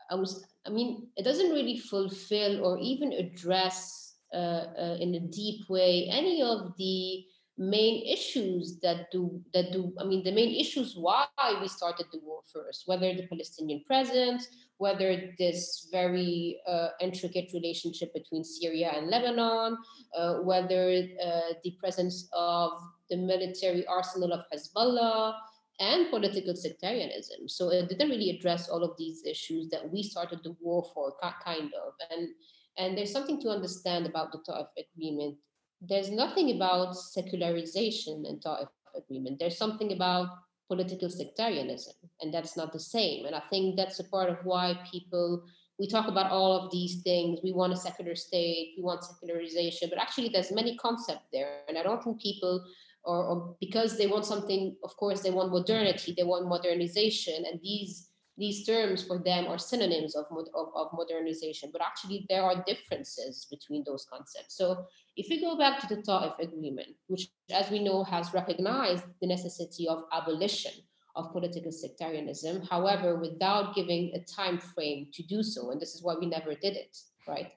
I, 0.09 0.15
was, 0.15 0.45
I 0.65 0.69
mean, 0.69 1.07
it 1.15 1.23
doesn't 1.23 1.51
really 1.51 1.77
fulfill 1.77 2.65
or 2.65 2.79
even 2.79 3.13
address 3.13 4.15
uh, 4.33 4.65
uh, 4.79 4.97
in 5.01 5.15
a 5.15 5.19
deep 5.19 5.69
way 5.69 6.07
any 6.09 6.41
of 6.41 6.71
the 6.77 7.25
main 7.57 8.01
issues 8.07 8.79
that 8.81 9.11
do 9.11 9.41
that 9.53 9.73
do 9.73 9.93
i 9.99 10.05
mean 10.05 10.23
the 10.23 10.31
main 10.31 10.55
issues 10.55 10.95
why 10.95 11.27
we 11.59 11.67
started 11.67 12.05
the 12.13 12.19
war 12.23 12.39
first 12.53 12.83
whether 12.85 13.13
the 13.13 13.27
palestinian 13.27 13.83
presence 13.85 14.47
whether 14.81 15.09
this 15.37 15.87
very 15.91 16.59
uh, 16.67 16.89
intricate 16.99 17.49
relationship 17.53 18.11
between 18.13 18.43
syria 18.43 18.89
and 18.95 19.07
lebanon 19.07 19.77
uh, 20.17 20.35
whether 20.49 20.83
uh, 21.27 21.53
the 21.63 21.71
presence 21.79 22.27
of 22.33 22.71
the 23.11 23.17
military 23.17 23.85
arsenal 23.85 24.33
of 24.33 24.41
hezbollah 24.51 25.35
and 25.79 26.09
political 26.09 26.55
sectarianism. 26.55 27.49
So 27.49 27.69
it 27.69 27.89
didn't 27.89 28.09
really 28.09 28.29
address 28.29 28.69
all 28.69 28.83
of 28.83 28.95
these 28.97 29.25
issues 29.25 29.69
that 29.69 29.91
we 29.91 30.03
started 30.03 30.39
the 30.43 30.55
war 30.61 30.85
for 30.93 31.13
kind 31.43 31.71
of. 31.85 31.93
And 32.09 32.29
and 32.77 32.97
there's 32.97 33.11
something 33.11 33.41
to 33.41 33.49
understand 33.49 34.05
about 34.05 34.31
the 34.31 34.39
Ta'if 34.45 34.67
agreement. 34.85 35.35
There's 35.81 36.09
nothing 36.09 36.55
about 36.55 36.95
secularization 36.95 38.25
in 38.25 38.39
Ta'if 38.39 38.69
agreement. 38.95 39.39
There's 39.39 39.57
something 39.57 39.91
about 39.91 40.29
political 40.71 41.09
sectarianism, 41.09 41.95
and 42.21 42.33
that's 42.33 42.55
not 42.55 42.71
the 42.71 42.79
same. 42.95 43.25
And 43.25 43.35
I 43.35 43.43
think 43.49 43.75
that's 43.75 43.99
a 43.99 44.09
part 44.15 44.29
of 44.29 44.37
why 44.43 44.65
people 44.91 45.43
we 45.79 45.87
talk 45.87 46.07
about 46.07 46.31
all 46.31 46.53
of 46.59 46.71
these 46.71 47.01
things. 47.01 47.39
We 47.43 47.53
want 47.53 47.73
a 47.73 47.75
secular 47.75 48.15
state, 48.15 48.75
we 48.77 48.83
want 48.83 49.03
secularization, 49.03 49.89
but 49.89 49.97
actually 49.97 50.29
there's 50.29 50.51
many 50.51 50.77
concepts 50.77 51.25
there. 51.33 51.61
And 51.67 51.75
I 51.75 51.81
don't 51.81 52.03
think 52.03 52.21
people 52.21 52.63
or, 53.03 53.23
or 53.23 53.55
because 53.59 53.97
they 53.97 54.05
want 54.05 54.25
something, 54.25 54.75
of 54.83 54.95
course, 54.95 55.21
they 55.21 55.31
want 55.31 55.51
modernity, 55.51 56.13
they 56.15 56.23
want 56.23 56.47
modernization, 56.47 57.45
and 57.49 57.59
these 57.63 58.10
these 58.41 58.65
terms 58.65 59.03
for 59.03 59.19
them 59.19 59.45
are 59.45 59.59
synonyms 59.59 60.15
of, 60.15 60.25
of, 60.31 60.67
of, 60.75 60.87
modernization, 60.93 61.69
but 61.71 61.79
actually 61.79 62.25
there 62.27 62.41
are 62.41 62.63
differences 62.65 63.45
between 63.51 63.83
those 63.85 64.07
concepts. 64.11 64.57
So 64.57 64.83
if 65.15 65.27
we 65.29 65.39
go 65.39 65.55
back 65.55 65.79
to 65.81 65.87
the 65.95 66.01
Ta'if 66.01 66.33
Agreement, 66.39 66.87
which, 67.05 67.27
as 67.51 67.69
we 67.69 67.77
know, 67.77 68.03
has 68.03 68.33
recognized 68.33 69.03
the 69.21 69.27
necessity 69.27 69.87
of 69.87 70.05
abolition 70.11 70.71
of 71.15 71.31
political 71.31 71.71
sectarianism, 71.71 72.63
however, 72.63 73.19
without 73.19 73.75
giving 73.75 74.11
a 74.15 74.19
time 74.21 74.57
frame 74.57 75.09
to 75.13 75.21
do 75.21 75.43
so, 75.43 75.69
and 75.69 75.79
this 75.79 75.93
is 75.93 76.01
why 76.01 76.15
we 76.19 76.25
never 76.25 76.55
did 76.55 76.75
it, 76.75 76.97
right? 77.27 77.51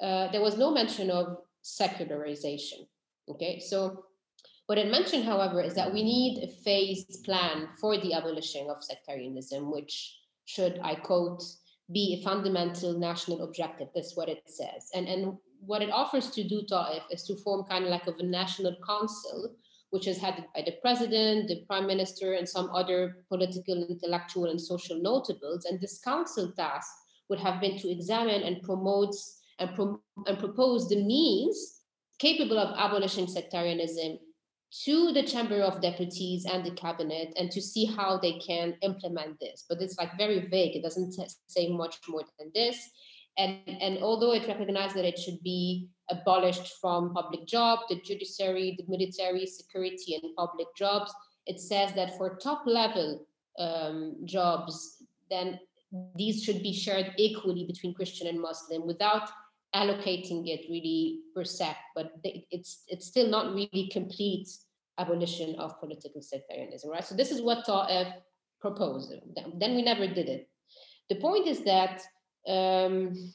Uh, 0.00 0.32
there 0.32 0.40
was 0.40 0.56
no 0.56 0.70
mention 0.70 1.10
of 1.10 1.36
secularization. 1.60 2.86
Okay, 3.28 3.60
so 3.60 4.05
what 4.66 4.78
it 4.78 4.90
mentioned, 4.90 5.24
however, 5.24 5.60
is 5.60 5.74
that 5.74 5.92
we 5.92 6.02
need 6.02 6.42
a 6.42 6.48
phased 6.48 7.24
plan 7.24 7.68
for 7.80 7.98
the 7.98 8.14
abolition 8.14 8.68
of 8.68 8.82
sectarianism, 8.82 9.70
which 9.70 10.18
should, 10.44 10.80
I 10.82 10.96
quote, 10.96 11.42
be 11.92 12.18
a 12.18 12.24
fundamental 12.24 12.98
national 12.98 13.42
objective. 13.42 13.88
That's 13.94 14.16
what 14.16 14.28
it 14.28 14.42
says. 14.46 14.90
And, 14.92 15.06
and 15.06 15.36
what 15.60 15.82
it 15.82 15.90
offers 15.90 16.30
to 16.30 16.42
do 16.42 16.62
Ta'if 16.68 17.02
is 17.12 17.22
to 17.24 17.36
form 17.36 17.64
kind 17.68 17.84
of 17.84 17.90
like 17.90 18.08
of 18.08 18.16
a 18.18 18.24
national 18.24 18.76
council, 18.84 19.54
which 19.90 20.08
is 20.08 20.18
headed 20.18 20.46
by 20.52 20.62
the 20.62 20.74
president, 20.82 21.46
the 21.46 21.64
prime 21.66 21.86
minister, 21.86 22.34
and 22.34 22.48
some 22.48 22.68
other 22.70 23.24
political, 23.28 23.86
intellectual, 23.88 24.50
and 24.50 24.60
social 24.60 25.00
notables. 25.00 25.64
And 25.64 25.80
this 25.80 26.00
council 26.00 26.52
task 26.56 26.90
would 27.28 27.38
have 27.38 27.60
been 27.60 27.78
to 27.78 27.90
examine 27.90 28.42
and 28.42 28.62
promote 28.62 29.14
and, 29.60 29.74
pro- 29.76 30.00
and 30.26 30.38
propose 30.40 30.88
the 30.88 31.04
means 31.04 31.82
capable 32.18 32.58
of 32.58 32.74
abolishing 32.76 33.28
sectarianism 33.28 34.18
to 34.84 35.12
the 35.12 35.22
Chamber 35.22 35.60
of 35.60 35.80
Deputies 35.80 36.44
and 36.44 36.64
the 36.64 36.72
cabinet 36.72 37.32
and 37.36 37.50
to 37.50 37.62
see 37.62 37.84
how 37.84 38.18
they 38.18 38.38
can 38.38 38.74
implement 38.82 39.38
this. 39.40 39.64
But 39.68 39.80
it's 39.80 39.98
like 39.98 40.18
very 40.18 40.48
vague. 40.48 40.76
It 40.76 40.82
doesn't 40.82 41.14
say 41.46 41.68
much 41.68 41.96
more 42.08 42.24
than 42.38 42.50
this. 42.54 42.78
And, 43.38 43.60
and 43.66 43.98
although 43.98 44.32
it 44.32 44.48
recognizes 44.48 44.94
that 44.94 45.04
it 45.04 45.18
should 45.18 45.42
be 45.42 45.88
abolished 46.10 46.74
from 46.80 47.12
public 47.14 47.46
job, 47.46 47.80
the 47.88 48.00
judiciary, 48.00 48.76
the 48.78 48.84
military, 48.88 49.46
security, 49.46 50.18
and 50.20 50.34
public 50.36 50.68
jobs, 50.76 51.12
it 51.46 51.60
says 51.60 51.92
that 51.94 52.16
for 52.16 52.36
top 52.36 52.62
level 52.66 53.26
um, 53.58 54.16
jobs, 54.24 55.02
then 55.30 55.60
these 56.16 56.42
should 56.42 56.62
be 56.62 56.72
shared 56.72 57.12
equally 57.16 57.64
between 57.64 57.94
Christian 57.94 58.26
and 58.26 58.40
Muslim 58.40 58.86
without 58.86 59.28
allocating 59.76 60.48
it 60.48 60.66
really 60.70 61.20
per 61.34 61.44
sect, 61.44 61.84
but 61.94 62.12
it's 62.24 62.84
it's 62.88 63.06
still 63.06 63.28
not 63.28 63.54
really 63.54 63.90
complete 63.92 64.48
abolition 64.98 65.54
of 65.56 65.78
political 65.78 66.22
sectarianism, 66.22 66.90
right? 66.90 67.04
So 67.04 67.14
this 67.14 67.30
is 67.30 67.42
what 67.42 67.66
Ta'if 67.66 68.08
proposed. 68.60 69.12
Then 69.60 69.74
we 69.76 69.82
never 69.82 70.06
did 70.06 70.28
it. 70.28 70.48
The 71.10 71.16
point 71.16 71.46
is 71.46 71.60
that 71.64 72.02
um, 72.48 73.32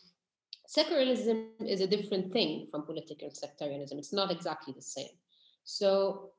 secularism 0.67 1.49
is 1.59 1.81
a 1.81 1.87
different 1.87 2.33
thing 2.33 2.67
from 2.71 2.85
political 2.85 3.29
sectarianism. 3.31 3.99
It's 3.99 4.13
not 4.13 4.31
exactly 4.31 4.73
the 4.75 4.81
same. 4.81 5.15
So 5.63 6.31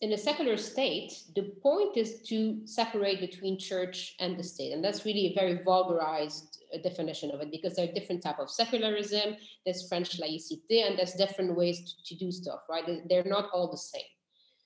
in 0.00 0.12
a 0.12 0.18
secular 0.18 0.56
state, 0.56 1.12
the 1.34 1.52
point 1.62 1.96
is 1.96 2.22
to 2.28 2.60
separate 2.64 3.20
between 3.20 3.58
church 3.58 4.14
and 4.20 4.38
the 4.38 4.44
state. 4.44 4.72
And 4.72 4.82
that's 4.82 5.04
really 5.04 5.26
a 5.26 5.34
very 5.34 5.62
vulgarized 5.64 6.57
definition 6.82 7.30
of 7.30 7.40
it 7.40 7.50
because 7.50 7.76
there 7.76 7.88
are 7.88 7.92
different 7.92 8.22
type 8.22 8.38
of 8.38 8.50
secularism, 8.50 9.36
there's 9.64 9.88
French 9.88 10.20
laïcité, 10.20 10.86
and 10.86 10.98
there's 10.98 11.14
different 11.14 11.56
ways 11.56 11.94
to, 12.04 12.14
to 12.14 12.24
do 12.24 12.30
stuff, 12.30 12.60
right? 12.68 12.84
They're 13.08 13.24
not 13.24 13.48
all 13.52 13.70
the 13.70 13.78
same. 13.78 14.02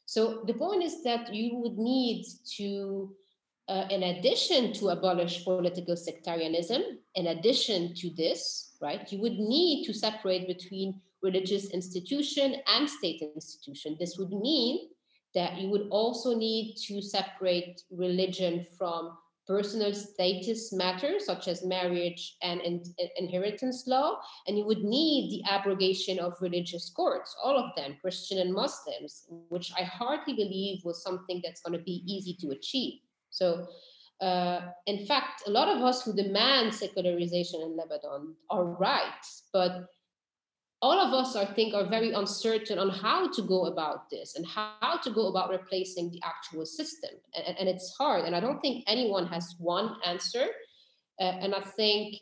So 0.06 0.42
the 0.46 0.54
point 0.54 0.82
is 0.82 1.02
that 1.04 1.32
you 1.32 1.56
would 1.56 1.78
need 1.78 2.26
to, 2.56 3.14
uh, 3.68 3.86
in 3.90 4.02
addition 4.02 4.72
to 4.74 4.88
abolish 4.88 5.44
political 5.44 5.96
sectarianism, 5.96 6.82
in 7.14 7.28
addition 7.28 7.94
to 7.94 8.10
this, 8.10 8.76
right, 8.82 9.10
you 9.12 9.20
would 9.20 9.38
need 9.38 9.86
to 9.86 9.94
separate 9.94 10.46
between 10.48 11.00
religious 11.22 11.70
institution 11.70 12.56
and 12.66 12.90
state 12.90 13.22
institution. 13.34 13.96
This 13.98 14.18
would 14.18 14.32
mean 14.32 14.88
that 15.34 15.58
you 15.58 15.70
would 15.70 15.88
also 15.90 16.36
need 16.36 16.76
to 16.88 17.00
separate 17.00 17.80
religion 17.90 18.66
from 18.76 19.16
personal 19.46 19.92
status 19.92 20.72
matters 20.72 21.26
such 21.26 21.48
as 21.48 21.64
marriage 21.64 22.36
and 22.42 22.60
in, 22.60 22.82
in, 22.98 23.08
inheritance 23.16 23.84
law 23.86 24.16
and 24.46 24.56
you 24.56 24.64
would 24.64 24.84
need 24.84 25.30
the 25.30 25.50
abrogation 25.50 26.18
of 26.18 26.40
religious 26.40 26.90
courts 26.90 27.34
all 27.42 27.58
of 27.58 27.70
them 27.76 27.96
christian 28.00 28.38
and 28.38 28.52
muslims 28.52 29.24
which 29.48 29.72
i 29.78 29.82
hardly 29.82 30.34
believe 30.34 30.80
was 30.84 31.02
something 31.02 31.40
that's 31.44 31.60
going 31.62 31.76
to 31.76 31.84
be 31.84 32.02
easy 32.06 32.36
to 32.40 32.50
achieve. 32.50 33.00
So 33.30 33.66
uh, 34.20 34.60
in 34.86 35.04
fact 35.06 35.42
a 35.46 35.50
lot 35.50 35.68
of 35.68 35.82
us 35.82 36.04
who 36.04 36.12
demand 36.14 36.72
secularization 36.72 37.60
in 37.60 37.76
lebanon 37.76 38.34
are 38.50 38.64
right 38.64 39.24
but 39.52 39.86
all 40.82 40.98
of 40.98 41.14
us 41.14 41.36
I 41.36 41.44
think 41.44 41.74
are 41.74 41.86
very 41.86 42.12
uncertain 42.12 42.78
on 42.78 42.90
how 42.90 43.30
to 43.30 43.42
go 43.42 43.66
about 43.66 44.10
this 44.10 44.36
and 44.36 44.44
how 44.44 44.98
to 45.02 45.10
go 45.10 45.28
about 45.28 45.50
replacing 45.50 46.10
the 46.10 46.20
actual 46.24 46.66
system 46.66 47.10
and, 47.34 47.56
and 47.58 47.68
it's 47.68 47.94
hard 47.96 48.24
and 48.24 48.34
I 48.34 48.40
don't 48.40 48.60
think 48.60 48.84
anyone 48.86 49.26
has 49.28 49.54
one 49.58 49.96
answer 50.04 50.46
uh, 51.20 51.34
and 51.42 51.54
I 51.54 51.60
think 51.60 52.16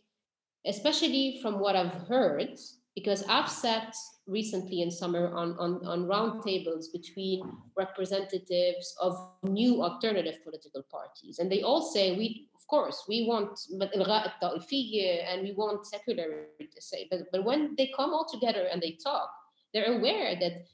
especially 0.66 1.38
from 1.40 1.58
what 1.58 1.74
I've 1.74 2.06
heard 2.06 2.50
because 2.94 3.24
I've 3.28 3.48
sat 3.48 3.94
recently 4.26 4.82
in 4.82 4.90
summer 4.90 5.32
on, 5.34 5.56
on, 5.58 5.84
on 5.86 6.06
roundtables 6.06 6.92
between 6.92 7.42
representatives 7.76 8.94
of 9.00 9.16
new 9.42 9.82
alternative 9.82 10.42
political 10.44 10.82
parties. 10.90 11.38
And 11.38 11.50
they 11.50 11.62
all 11.62 11.82
say, 11.82 12.16
we, 12.16 12.48
course, 12.70 13.04
we 13.09 13.26
want 13.26 13.59
and 13.72 15.42
we 15.42 15.52
want 15.52 15.87
secular 15.87 16.46
to 16.59 16.80
say, 16.80 17.09
but, 17.11 17.20
but 17.33 17.44
when 17.44 17.74
they 17.76 17.90
come 17.96 18.11
all 18.11 18.26
together 18.26 18.68
and 18.72 18.80
they 18.80 18.96
talk, 19.02 19.28
they're 19.74 19.98
aware 19.98 20.37
that 20.38 20.64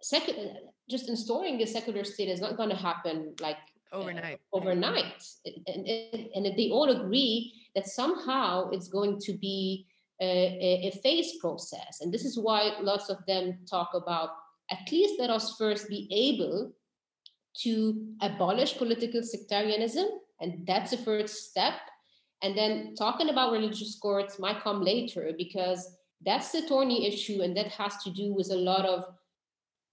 secular, 0.00 0.54
just 0.88 1.08
installing 1.08 1.60
a 1.60 1.66
secular 1.66 2.04
state 2.04 2.28
is 2.28 2.40
not 2.40 2.56
going 2.56 2.70
to 2.70 2.76
happen 2.76 3.34
like 3.40 3.58
overnight. 3.92 4.40
Uh, 4.52 4.56
overnight. 4.56 5.24
And, 5.66 5.86
and, 5.86 6.28
and 6.34 6.58
they 6.58 6.70
all 6.70 6.90
agree 6.90 7.52
that 7.74 7.86
somehow 7.86 8.70
it's 8.70 8.88
going 8.88 9.18
to 9.20 9.32
be 9.34 9.86
a, 10.20 10.90
a 10.92 11.00
phase 11.02 11.32
process. 11.40 12.00
And 12.00 12.12
this 12.12 12.24
is 12.24 12.38
why 12.38 12.72
lots 12.80 13.10
of 13.10 13.18
them 13.26 13.58
talk 13.68 13.90
about 13.94 14.30
at 14.70 14.90
least 14.90 15.18
let 15.18 15.30
us 15.30 15.56
first 15.58 15.88
be 15.88 16.08
able 16.10 16.72
to 17.62 18.06
abolish 18.20 18.76
political 18.76 19.22
sectarianism. 19.22 20.06
And 20.40 20.66
that's 20.66 20.90
the 20.90 20.98
first 20.98 21.50
step. 21.50 21.74
And 22.42 22.56
then 22.56 22.94
talking 22.96 23.28
about 23.28 23.52
religious 23.52 23.98
courts 24.00 24.38
might 24.38 24.62
come 24.62 24.82
later 24.82 25.32
because 25.36 25.96
that's 26.24 26.50
the 26.52 26.62
thorny 26.62 27.06
issue. 27.06 27.42
And 27.42 27.56
that 27.56 27.68
has 27.68 28.02
to 28.04 28.10
do 28.10 28.34
with 28.34 28.50
a 28.50 28.56
lot 28.56 28.84
of 28.84 29.04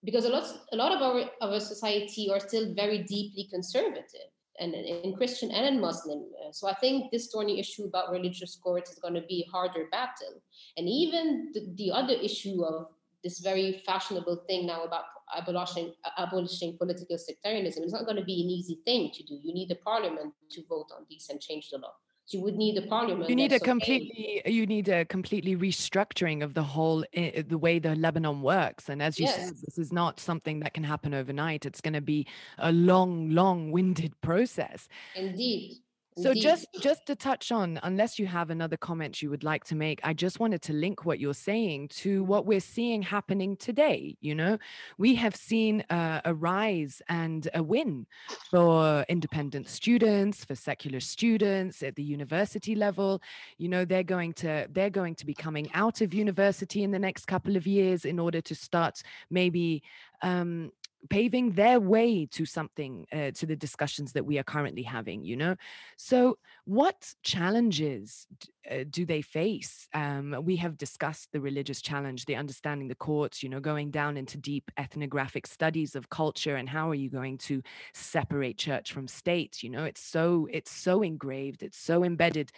because 0.04 0.26
a 0.26 0.30
lot, 0.30 0.46
a 0.72 0.76
lot 0.76 0.94
of 0.94 1.02
our, 1.02 1.30
of 1.42 1.52
our 1.54 1.60
society 1.60 2.30
are 2.32 2.40
still 2.40 2.74
very 2.74 3.00
deeply 3.00 3.48
conservative 3.52 4.32
and 4.60 4.74
in 4.74 5.14
Christian 5.16 5.52
and 5.52 5.66
in 5.66 5.82
Muslim. 5.82 6.26
So 6.52 6.68
I 6.68 6.74
think 6.76 7.12
this 7.12 7.30
thorny 7.32 7.60
issue 7.60 7.86
about 7.86 8.12
religious 8.12 8.56
courts 8.56 8.92
is 8.92 9.00
going 9.00 9.14
to 9.16 9.22
be 9.22 9.46
a 9.46 9.52
harder 9.52 9.88
battle. 9.92 10.42
And 10.78 10.88
even 10.88 11.52
the, 11.54 11.68
the 11.76 11.92
other 11.92 12.14
issue 12.14 12.64
of 12.64 12.88
this 13.24 13.40
very 13.40 13.82
fashionable 13.86 14.44
thing 14.48 14.68
now 14.68 14.84
about 14.84 15.04
abolishing 15.36 15.94
abolishing 16.18 16.78
political 16.78 17.18
sectarianism 17.18 17.84
is 17.84 17.94
not 17.94 18.06
going 18.06 18.18
to 18.18 18.24
be 18.24 18.42
an 18.44 18.50
easy 18.50 18.80
thing 18.86 19.12
to 19.14 19.24
do. 19.24 19.40
You 19.44 19.54
need 19.54 19.70
the 19.70 19.76
parliament 19.76 20.34
to 20.52 20.64
vote 20.68 20.88
on 20.96 21.06
these 21.10 21.28
and 21.30 21.40
change 21.40 21.70
the 21.70 21.78
law 21.78 21.94
you 22.34 22.42
would 22.42 22.56
need 22.56 22.78
a 22.78 22.82
parliament. 22.84 23.30
You 23.30 23.36
need 23.36 23.54
a 23.54 23.60
completely, 23.60 24.42
okay. 24.42 24.52
you 24.52 24.66
need 24.66 24.88
a 24.88 25.06
completely 25.06 25.56
restructuring 25.56 26.44
of 26.44 26.54
the 26.54 26.64
whole, 26.64 27.04
uh, 27.16 27.44
the 27.48 27.58
way 27.58 27.80
the 27.80 27.96
Lebanon 27.96 28.42
works. 28.42 28.90
And 28.90 29.02
as 29.02 29.20
you 29.20 29.26
yes. 29.26 29.36
said, 29.36 29.54
this 29.66 29.78
is 29.78 29.92
not 29.92 30.20
something 30.20 30.60
that 30.60 30.74
can 30.74 30.84
happen 30.84 31.14
overnight. 31.14 31.66
It's 31.66 31.82
going 31.82 31.94
to 31.94 32.02
be 32.02 32.28
a 32.58 32.72
long, 32.72 33.30
long-winded 33.32 34.20
process. 34.22 34.88
Indeed. 35.16 35.78
So 36.22 36.34
just 36.34 36.68
just 36.82 37.06
to 37.06 37.16
touch 37.16 37.52
on, 37.52 37.80
unless 37.84 38.20
you 38.20 38.28
have 38.28 38.50
another 38.50 38.78
comment 38.78 39.22
you 39.22 39.30
would 39.30 39.44
like 39.44 39.64
to 39.66 39.76
make, 39.76 40.00
I 40.04 40.14
just 40.14 40.40
wanted 40.40 40.62
to 40.64 40.74
link 40.74 41.06
what 41.06 41.20
you're 41.20 41.34
saying 41.34 41.90
to 42.04 42.24
what 42.24 42.46
we're 42.46 42.60
seeing 42.60 43.02
happening 43.02 43.56
today. 43.56 44.18
You 44.22 44.36
know, 44.36 44.58
we 44.98 45.16
have 45.16 45.36
seen 45.36 45.82
uh, 45.90 46.22
a 46.26 46.34
rise 46.34 47.02
and 47.08 47.48
a 47.54 47.64
win 47.64 48.06
for 48.52 49.06
independent 49.08 49.70
students, 49.70 50.44
for 50.44 50.56
secular 50.56 51.00
students 51.00 51.84
at 51.84 51.96
the 51.96 52.04
university 52.04 52.76
level. 52.76 53.22
You 53.58 53.70
know, 53.70 53.86
they're 53.86 54.04
going 54.04 54.34
to 54.34 54.68
they're 54.72 54.90
going 54.90 55.16
to 55.16 55.26
be 55.26 55.34
coming 55.34 55.70
out 55.74 56.02
of 56.02 56.14
university 56.14 56.84
in 56.84 56.92
the 56.92 57.00
next 57.00 57.26
couple 57.26 57.56
of 57.56 57.66
years 57.66 58.06
in 58.06 58.20
order 58.20 58.42
to 58.42 58.56
start 58.56 59.02
maybe 59.30 59.84
um, 60.22 60.72
paving 61.10 61.52
their 61.52 61.80
way 61.80 62.26
to 62.26 62.46
something 62.46 63.06
uh, 63.12 63.32
to 63.32 63.46
the 63.46 63.56
discussions 63.56 64.14
that 64.14 64.26
we 64.26 64.38
are 64.38 64.44
currently 64.44 64.84
having 64.84 65.24
you 65.24 65.36
know? 65.36 65.56
So 65.98 66.38
what 66.66 67.14
challenges 67.24 68.28
uh, 68.70 68.84
do 68.90 69.06
they 69.06 69.22
face? 69.22 69.88
Um, 69.94 70.36
we 70.44 70.58
have 70.58 70.78
discussed 70.78 71.30
the 71.32 71.42
religious 71.42 71.82
challenge 71.82 72.26
the 72.26 72.36
understanding 72.36 72.88
the 72.88 72.96
courts 72.96 73.42
you 73.44 73.50
know 73.50 73.60
going 73.60 73.92
down 73.92 74.18
into 74.18 74.38
deep 74.38 74.72
ethnographic 74.78 75.48
studies 75.48 75.96
of 75.96 76.10
culture 76.10 76.56
and 76.56 76.70
how 76.70 76.90
are 76.90 76.96
you 76.96 77.10
going 77.10 77.38
to 77.38 77.62
separate 77.94 78.58
church 78.58 78.92
from 78.92 79.08
state 79.08 79.64
you 79.64 79.70
know? 79.70 79.86
It's 79.86 80.02
so 80.02 80.48
it's 80.52 80.72
so 80.72 81.02
engraved 81.02 81.64
it's 81.64 81.78
so 81.78 82.04
embedded. 82.04 82.52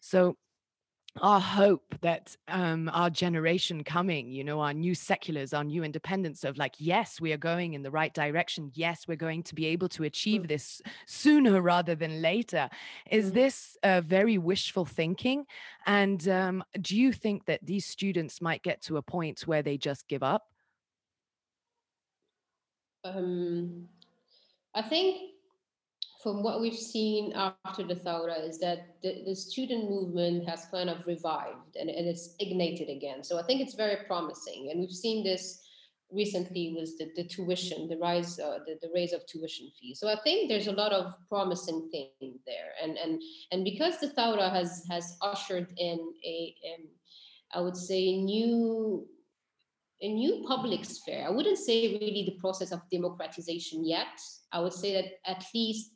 So 0.00 0.36
our 1.20 1.40
hope 1.40 1.94
that 2.00 2.36
um, 2.48 2.90
our 2.92 3.10
generation 3.10 3.84
coming, 3.84 4.30
you 4.30 4.42
know, 4.42 4.60
our 4.60 4.72
new 4.72 4.94
seculars, 4.94 5.52
our 5.52 5.62
new 5.62 5.84
independents 5.84 6.42
of 6.42 6.56
like, 6.56 6.74
yes, 6.78 7.20
we 7.20 7.32
are 7.32 7.38
going 7.38 7.74
in 7.74 7.82
the 7.82 7.90
right 7.90 8.14
direction. 8.14 8.70
Yes, 8.74 9.06
we're 9.06 9.16
going 9.16 9.42
to 9.44 9.54
be 9.54 9.66
able 9.66 9.90
to 9.90 10.04
achieve 10.04 10.48
this 10.48 10.80
sooner 11.06 11.60
rather 11.60 11.94
than 11.94 12.22
later. 12.22 12.70
Is 13.10 13.26
mm-hmm. 13.26 13.34
this 13.34 13.76
uh, 13.82 14.00
very 14.00 14.38
wishful 14.38 14.86
thinking? 14.86 15.44
And 15.86 16.26
um, 16.28 16.64
do 16.80 16.96
you 16.96 17.12
think 17.12 17.44
that 17.44 17.60
these 17.62 17.84
students 17.84 18.40
might 18.40 18.62
get 18.62 18.80
to 18.82 18.96
a 18.96 19.02
point 19.02 19.40
where 19.40 19.62
they 19.62 19.76
just 19.76 20.08
give 20.08 20.22
up? 20.22 20.46
Um, 23.04 23.88
I 24.74 24.80
think 24.80 25.32
from 26.22 26.42
what 26.42 26.60
we've 26.60 26.76
seen 26.76 27.32
after 27.34 27.82
the 27.82 27.96
Thawra 27.96 28.48
is 28.48 28.58
that 28.60 28.96
the, 29.02 29.24
the, 29.26 29.34
student 29.34 29.90
movement 29.90 30.48
has 30.48 30.66
kind 30.70 30.88
of 30.88 31.04
revived 31.04 31.76
and, 31.78 31.90
and 31.90 32.06
it's 32.06 32.36
ignited 32.38 32.88
again. 32.88 33.24
So 33.24 33.40
I 33.40 33.42
think 33.42 33.60
it's 33.60 33.74
very 33.74 34.04
promising. 34.06 34.68
And 34.70 34.80
we've 34.80 34.90
seen 34.90 35.24
this 35.24 35.60
recently 36.12 36.74
was 36.78 36.96
the, 36.96 37.10
the 37.16 37.24
tuition, 37.24 37.88
the 37.88 37.96
rise, 37.96 38.38
uh, 38.38 38.58
the, 38.66 38.78
the 38.82 38.90
raise 38.94 39.12
of 39.12 39.26
tuition 39.26 39.70
fees. 39.80 39.98
So 39.98 40.08
I 40.08 40.16
think 40.22 40.48
there's 40.48 40.68
a 40.68 40.72
lot 40.72 40.92
of 40.92 41.12
promising 41.28 41.88
things 41.90 42.40
there, 42.46 42.72
and 42.82 42.98
and 42.98 43.20
and 43.50 43.64
because 43.64 43.98
the 43.98 44.08
Thawra 44.08 44.52
has 44.52 44.84
has 44.90 45.16
ushered 45.22 45.72
in 45.78 45.98
a, 46.24 46.54
um, 46.74 46.86
I 47.54 47.60
would 47.60 47.76
say, 47.76 48.16
new 48.16 49.08
a 50.02 50.08
new 50.08 50.44
public 50.46 50.84
sphere. 50.84 51.24
I 51.26 51.30
wouldn't 51.30 51.58
say 51.58 51.92
really 51.92 52.24
the 52.26 52.38
process 52.40 52.72
of 52.72 52.80
democratization 52.90 53.86
yet. 53.86 54.20
I 54.52 54.58
would 54.58 54.72
say 54.72 54.92
that 54.94 55.30
at 55.30 55.44
least, 55.54 55.91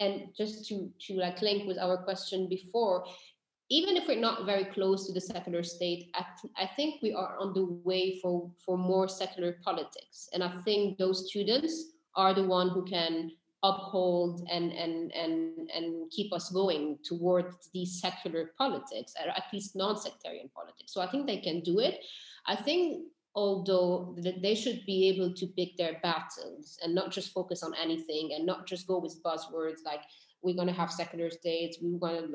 and 0.00 0.28
just 0.36 0.66
to 0.68 0.90
to 1.06 1.14
like 1.14 1.42
link 1.42 1.66
with 1.66 1.78
our 1.78 1.96
question 1.96 2.48
before, 2.48 3.04
even 3.70 3.96
if 3.96 4.08
we're 4.08 4.20
not 4.20 4.46
very 4.46 4.64
close 4.64 5.06
to 5.06 5.12
the 5.12 5.20
secular 5.20 5.62
state, 5.62 6.10
I, 6.14 6.24
I 6.56 6.66
think 6.76 7.02
we 7.02 7.12
are 7.12 7.36
on 7.38 7.52
the 7.52 7.64
way 7.84 8.18
for, 8.20 8.50
for 8.64 8.78
more 8.78 9.08
secular 9.08 9.58
politics. 9.62 10.28
And 10.32 10.42
I 10.42 10.60
think 10.62 10.96
those 10.96 11.28
students 11.28 11.92
are 12.14 12.32
the 12.32 12.44
one 12.44 12.70
who 12.70 12.84
can 12.84 13.32
uphold 13.64 14.46
and 14.50 14.72
and 14.72 15.12
and 15.12 15.68
and 15.74 16.10
keep 16.12 16.32
us 16.32 16.48
going 16.50 16.98
towards 17.04 17.68
these 17.74 18.00
secular 18.00 18.52
politics, 18.56 19.14
or 19.22 19.30
at 19.30 19.44
least 19.52 19.76
non-sectarian 19.76 20.48
politics. 20.54 20.92
So 20.92 21.00
I 21.00 21.10
think 21.10 21.26
they 21.26 21.38
can 21.38 21.60
do 21.60 21.80
it. 21.80 22.00
I 22.46 22.56
think 22.56 23.02
although 23.34 24.16
they 24.42 24.54
should 24.54 24.84
be 24.86 25.08
able 25.08 25.32
to 25.34 25.46
pick 25.48 25.76
their 25.76 25.98
battles 26.02 26.78
and 26.82 26.94
not 26.94 27.10
just 27.10 27.32
focus 27.32 27.62
on 27.62 27.72
anything 27.74 28.30
and 28.34 28.44
not 28.44 28.66
just 28.66 28.86
go 28.86 28.98
with 28.98 29.22
buzzwords 29.22 29.84
like 29.84 30.00
we're 30.42 30.54
going 30.54 30.66
to 30.66 30.72
have 30.72 30.90
secular 30.90 31.30
states 31.30 31.78
we 31.82 31.94
want 31.94 32.34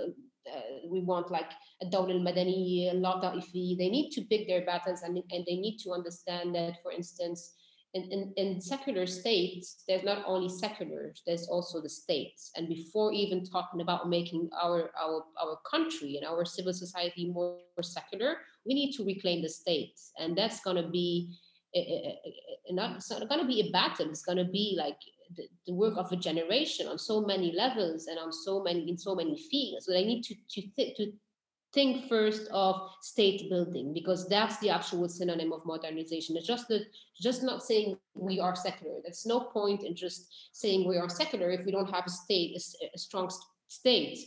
uh, 0.52 0.60
we 0.90 1.02
want 1.02 1.32
like 1.32 1.52
a 1.82 1.86
Dawla 1.86 2.16
al-Madani, 2.16 2.92
law 3.00 3.22
ta'ifi. 3.22 3.78
They 3.78 3.90
need 3.90 4.12
to 4.12 4.22
pick 4.24 4.48
their 4.48 4.66
battles 4.66 5.02
and, 5.02 5.18
and 5.18 5.46
they 5.48 5.56
need 5.56 5.78
to 5.84 5.92
understand 5.92 6.54
that, 6.56 6.82
for 6.84 6.92
instance, 6.92 7.54
in, 7.94 8.04
in, 8.12 8.34
in 8.38 8.62
secular 8.62 9.06
states, 9.06 9.84
there's 9.88 10.04
not 10.04 10.24
only 10.26 10.50
seculars, 10.50 11.22
there's 11.28 11.48
also 11.48 11.80
the 11.80 11.90
states. 11.90 12.52
And 12.56 12.68
before 12.68 13.14
even 13.14 13.46
talking 13.46 13.82
about 13.82 14.10
making 14.10 14.50
our, 14.62 14.90
our, 15.00 15.24
our 15.40 15.60
country 15.70 16.18
and 16.18 16.26
our 16.26 16.44
civil 16.44 16.74
society 16.74 17.30
more, 17.32 17.60
more 17.78 17.84
secular, 17.84 18.38
we 18.66 18.74
need 18.74 18.94
to 18.94 19.04
reclaim 19.04 19.42
the 19.42 19.50
state 19.50 20.00
And 20.20 20.38
that's 20.38 20.62
going 20.62 20.78
to 20.78 20.90
be 20.90 21.38
a, 21.76 21.80
a, 21.80 22.20
a, 22.70 22.74
not, 22.74 22.98
it's 22.98 23.10
not 23.10 23.28
going 23.28 23.42
to 23.42 23.48
be 23.48 23.62
a 23.62 23.72
battle. 23.72 24.10
It's 24.10 24.24
going 24.24 24.38
to 24.38 24.46
be 24.46 24.76
like 24.78 24.98
the, 25.36 25.44
the, 25.66 25.74
work 25.74 25.96
of 25.98 26.12
a 26.12 26.16
generation 26.16 26.88
on 26.88 27.00
so 27.00 27.22
many 27.22 27.52
levels 27.52 28.08
and 28.08 28.20
on 28.20 28.32
so 28.32 28.62
many 28.62 28.88
in 28.90 28.98
so 28.98 29.16
many 29.16 29.38
fields. 29.38 29.86
So 29.86 29.92
they 29.92 30.06
need 30.06 30.24
to 30.24 30.36
to, 30.36 30.62
th- 30.76 30.96
to 30.98 31.12
think 31.74 32.08
first 32.08 32.48
of 32.52 32.76
state 33.02 33.50
building 33.50 33.94
because 33.94 34.30
that's 34.30 34.60
the 34.60 34.70
actual 34.70 35.10
synonym 35.10 35.52
of 35.52 35.66
modernization. 35.66 36.38
It's 36.38 36.46
just 36.46 36.68
that 36.68 36.86
just 37.20 37.42
not 37.42 37.64
saying 37.64 37.98
we 38.14 38.40
are 38.40 38.56
secular. 38.56 39.00
There's 39.02 39.26
no 39.26 39.40
point 39.40 39.84
in 39.84 39.96
just 39.96 40.32
saying 40.52 40.88
we 40.88 40.98
are 40.98 41.10
secular 41.10 41.50
if 41.50 41.66
we 41.66 41.72
don't 41.72 41.92
have 41.92 42.06
a 42.06 42.12
state, 42.12 42.56
a, 42.56 42.86
a 42.94 42.98
strong 42.98 43.32
state 43.68 44.20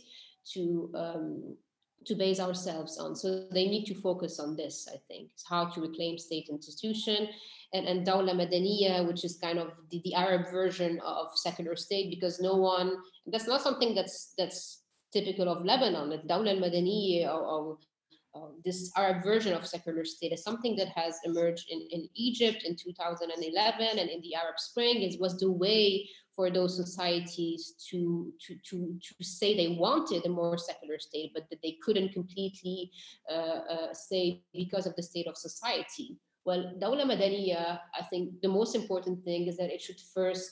to 0.53 0.91
um, 0.93 1.55
to 2.05 2.15
base 2.15 2.39
ourselves 2.39 2.97
on. 2.97 3.15
So 3.15 3.47
they 3.51 3.67
need 3.67 3.85
to 3.85 3.95
focus 3.95 4.39
on 4.39 4.55
this, 4.55 4.87
I 4.91 4.97
think, 5.07 5.29
how 5.49 5.65
to 5.65 5.81
reclaim 5.81 6.17
state 6.17 6.47
institution 6.49 7.27
and, 7.73 7.85
and 7.85 8.07
Dawla 8.07 8.33
Madaniya, 8.33 9.05
which 9.07 9.25
is 9.25 9.37
kind 9.41 9.59
of 9.59 9.71
the, 9.91 10.01
the 10.05 10.13
Arab 10.13 10.49
version 10.51 11.01
of 11.05 11.27
secular 11.35 11.75
state, 11.75 12.09
because 12.09 12.39
no 12.39 12.55
one, 12.55 12.97
that's 13.25 13.47
not 13.47 13.61
something 13.61 13.93
that's 13.93 14.33
that's 14.37 14.83
typical 15.11 15.49
of 15.49 15.65
Lebanon. 15.65 16.09
The 16.09 16.17
Dawla 16.17 16.55
al-Madaniya 16.55 17.27
or, 17.27 17.41
or 17.41 17.77
uh, 18.37 18.49
this 18.63 18.91
Arab 18.95 19.23
version 19.23 19.53
of 19.53 19.65
secular 19.65 20.05
state 20.05 20.31
is 20.31 20.43
something 20.43 20.75
that 20.75 20.89
has 20.89 21.15
emerged 21.25 21.67
in, 21.69 21.79
in 21.91 22.07
Egypt 22.15 22.63
in 22.63 22.75
2011 22.75 23.99
and 23.99 24.09
in 24.09 24.21
the 24.21 24.35
Arab 24.35 24.59
Spring. 24.59 25.01
It 25.01 25.19
was 25.19 25.37
the 25.37 25.51
way 25.51 26.07
for 26.35 26.51
those 26.51 26.75
societies 26.75 27.73
to, 27.89 28.31
to, 28.45 28.55
to, 28.69 28.99
to 29.01 29.23
say 29.23 29.55
they 29.55 29.75
wanted 29.75 30.25
a 30.25 30.29
more 30.29 30.57
secular 30.57 30.99
state, 30.99 31.31
but 31.33 31.49
that 31.49 31.59
they 31.63 31.77
couldn't 31.83 32.13
completely 32.13 32.91
uh, 33.31 33.59
uh, 33.73 33.93
say 33.93 34.43
because 34.53 34.85
of 34.85 34.95
the 34.95 35.03
state 35.03 35.27
of 35.27 35.35
society. 35.35 36.17
Well, 36.45 36.73
Dawla 36.79 37.05
Madaniya, 37.05 37.79
I 37.93 38.03
think 38.09 38.41
the 38.41 38.49
most 38.49 38.75
important 38.75 39.23
thing 39.23 39.47
is 39.47 39.57
that 39.57 39.73
it 39.73 39.81
should 39.81 39.99
first 40.13 40.51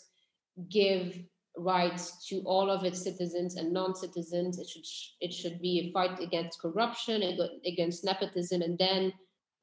give 0.70 1.20
rights 1.58 2.28
to 2.28 2.42
all 2.46 2.70
of 2.70 2.84
its 2.84 3.02
citizens 3.04 3.56
and 3.56 3.72
non-citizens. 3.72 4.60
It 4.60 4.70
should 4.70 4.86
it 5.22 5.34
should 5.34 5.62
be 5.62 5.80
a 5.80 5.92
fight 5.92 6.20
against 6.20 6.62
corruption, 6.62 7.24
against 7.66 8.04
nepotism, 8.04 8.62
and 8.62 8.78
then 8.78 9.14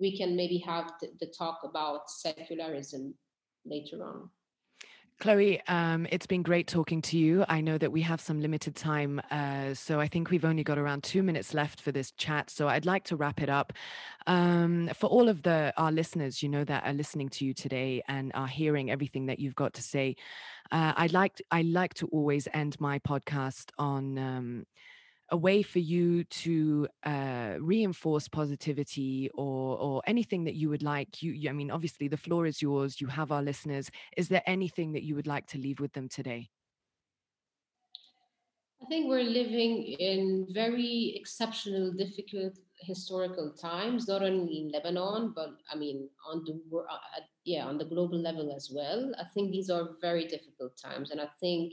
we 0.00 0.16
can 0.16 0.34
maybe 0.36 0.58
have 0.58 0.92
the, 1.00 1.08
the 1.20 1.32
talk 1.38 1.60
about 1.64 2.10
secularism 2.10 3.14
later 3.64 4.04
on. 4.04 4.30
Chloe, 5.22 5.62
um, 5.68 6.04
it's 6.10 6.26
been 6.26 6.42
great 6.42 6.66
talking 6.66 7.00
to 7.02 7.16
you. 7.16 7.44
I 7.48 7.60
know 7.60 7.78
that 7.78 7.92
we 7.92 8.02
have 8.02 8.20
some 8.20 8.40
limited 8.40 8.74
time, 8.74 9.20
uh, 9.30 9.72
so 9.72 10.00
I 10.00 10.08
think 10.08 10.30
we've 10.30 10.44
only 10.44 10.64
got 10.64 10.78
around 10.78 11.04
two 11.04 11.22
minutes 11.22 11.54
left 11.54 11.80
for 11.80 11.92
this 11.92 12.10
chat. 12.10 12.50
So 12.50 12.66
I'd 12.66 12.86
like 12.86 13.04
to 13.04 13.14
wrap 13.14 13.40
it 13.40 13.48
up. 13.48 13.72
Um, 14.26 14.90
for 14.96 15.06
all 15.06 15.28
of 15.28 15.44
the 15.44 15.72
our 15.76 15.92
listeners, 15.92 16.42
you 16.42 16.48
know, 16.48 16.64
that 16.64 16.84
are 16.84 16.92
listening 16.92 17.28
to 17.28 17.44
you 17.44 17.54
today 17.54 18.02
and 18.08 18.32
are 18.34 18.48
hearing 18.48 18.90
everything 18.90 19.26
that 19.26 19.38
you've 19.38 19.54
got 19.54 19.74
to 19.74 19.82
say, 19.82 20.16
uh, 20.72 20.92
I 20.96 21.06
like 21.06 21.40
I 21.52 21.62
like 21.62 21.94
to 21.94 22.08
always 22.08 22.48
end 22.52 22.80
my 22.80 22.98
podcast 22.98 23.70
on. 23.78 24.18
Um, 24.18 24.66
a 25.32 25.36
way 25.36 25.62
for 25.62 25.78
you 25.78 26.24
to 26.24 26.86
uh, 27.04 27.54
reinforce 27.58 28.28
positivity 28.28 29.30
or 29.34 29.78
or 29.78 30.02
anything 30.06 30.44
that 30.44 30.54
you 30.54 30.68
would 30.68 30.82
like 30.82 31.22
you, 31.22 31.32
you 31.32 31.48
i 31.48 31.52
mean 31.52 31.70
obviously 31.70 32.06
the 32.06 32.16
floor 32.16 32.46
is 32.46 32.60
yours 32.62 33.00
you 33.00 33.06
have 33.08 33.32
our 33.32 33.42
listeners. 33.42 33.90
Is 34.16 34.28
there 34.28 34.42
anything 34.46 34.92
that 34.92 35.02
you 35.02 35.14
would 35.16 35.26
like 35.26 35.46
to 35.48 35.58
leave 35.58 35.80
with 35.80 35.92
them 35.94 36.08
today? 36.08 36.50
I 38.82 38.86
think 38.86 39.08
we're 39.08 39.22
living 39.22 39.74
in 39.98 40.46
very 40.50 41.14
exceptional 41.16 41.92
difficult 41.92 42.58
historical 42.80 43.52
times 43.52 44.08
not 44.08 44.22
only 44.22 44.58
in 44.60 44.72
lebanon 44.72 45.32
but 45.34 45.50
i 45.72 45.76
mean 45.76 46.08
on 46.30 46.44
the 46.44 46.54
uh, 46.94 46.98
yeah 47.44 47.64
on 47.64 47.78
the 47.78 47.84
global 47.84 48.18
level 48.18 48.52
as 48.54 48.70
well. 48.74 49.12
I 49.18 49.24
think 49.32 49.50
these 49.50 49.70
are 49.70 49.90
very 50.00 50.26
difficult 50.26 50.76
times 50.76 51.10
and 51.10 51.20
i 51.20 51.28
think 51.40 51.72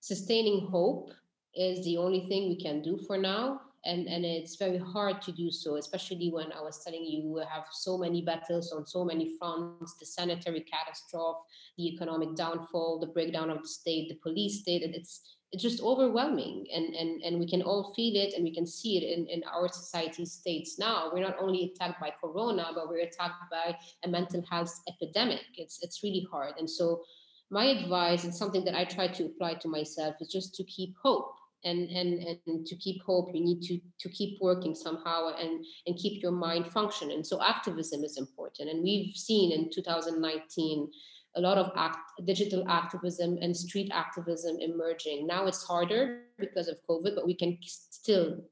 sustaining 0.00 0.66
hope 0.66 1.10
is 1.56 1.84
the 1.84 1.96
only 1.96 2.26
thing 2.28 2.48
we 2.48 2.56
can 2.56 2.82
do 2.82 2.98
for 3.06 3.16
now. 3.16 3.60
And, 3.86 4.06
and 4.08 4.24
it's 4.24 4.56
very 4.56 4.78
hard 4.78 5.20
to 5.22 5.32
do 5.32 5.50
so, 5.50 5.76
especially 5.76 6.30
when 6.30 6.50
I 6.52 6.62
was 6.62 6.82
telling 6.82 7.04
you 7.04 7.28
we 7.28 7.42
have 7.42 7.64
so 7.70 7.98
many 7.98 8.22
battles 8.22 8.72
on 8.72 8.86
so 8.86 9.04
many 9.04 9.36
fronts 9.38 9.96
the 10.00 10.06
sanitary 10.06 10.60
catastrophe, 10.60 11.40
the 11.76 11.88
economic 11.88 12.34
downfall, 12.34 12.98
the 12.98 13.06
breakdown 13.06 13.50
of 13.50 13.60
the 13.60 13.68
state, 13.68 14.08
the 14.08 14.14
police 14.16 14.60
state. 14.60 14.82
It's, 14.82 15.36
it's 15.52 15.62
just 15.62 15.82
overwhelming. 15.82 16.66
And, 16.74 16.94
and, 16.94 17.22
and 17.22 17.38
we 17.38 17.46
can 17.46 17.60
all 17.60 17.92
feel 17.94 18.16
it 18.16 18.32
and 18.32 18.42
we 18.42 18.54
can 18.54 18.66
see 18.66 18.96
it 18.96 19.18
in, 19.18 19.26
in 19.26 19.42
our 19.44 19.68
society 19.68 20.24
states 20.24 20.78
now. 20.78 21.10
We're 21.12 21.20
not 21.20 21.36
only 21.38 21.64
attacked 21.64 22.00
by 22.00 22.14
Corona, 22.18 22.70
but 22.74 22.88
we're 22.88 23.04
attacked 23.04 23.50
by 23.50 23.76
a 24.02 24.08
mental 24.08 24.42
health 24.50 24.80
epidemic. 24.88 25.44
It's, 25.58 25.80
it's 25.82 26.02
really 26.02 26.26
hard. 26.30 26.54
And 26.58 26.68
so, 26.68 27.02
my 27.50 27.66
advice 27.66 28.24
and 28.24 28.34
something 28.34 28.64
that 28.64 28.74
I 28.74 28.84
try 28.84 29.06
to 29.06 29.26
apply 29.26 29.54
to 29.54 29.68
myself 29.68 30.16
is 30.20 30.28
just 30.28 30.54
to 30.54 30.64
keep 30.64 30.94
hope 31.00 31.36
and 31.64 31.88
and 31.90 32.38
and 32.46 32.66
to 32.66 32.76
keep 32.76 33.02
hope 33.02 33.30
you 33.34 33.42
need 33.42 33.62
to 33.62 33.80
to 33.98 34.08
keep 34.08 34.38
working 34.40 34.74
somehow 34.74 35.34
and 35.38 35.64
and 35.86 35.96
keep 35.96 36.22
your 36.22 36.32
mind 36.32 36.66
functioning. 36.72 37.24
So 37.24 37.42
activism 37.42 38.04
is 38.04 38.18
important 38.18 38.70
and 38.70 38.82
we've 38.82 39.16
seen 39.16 39.52
in 39.52 39.70
2019 39.70 40.90
a 41.36 41.40
lot 41.40 41.58
of 41.58 41.72
act, 41.76 41.98
digital 42.26 42.64
activism 42.68 43.38
and 43.42 43.56
street 43.56 43.90
activism 43.92 44.56
emerging. 44.60 45.26
Now 45.26 45.46
it's 45.46 45.64
harder 45.64 46.20
because 46.38 46.68
of 46.68 46.76
covid 46.88 47.14
but 47.14 47.26
we 47.26 47.34
can 47.34 47.58
still 47.62 48.44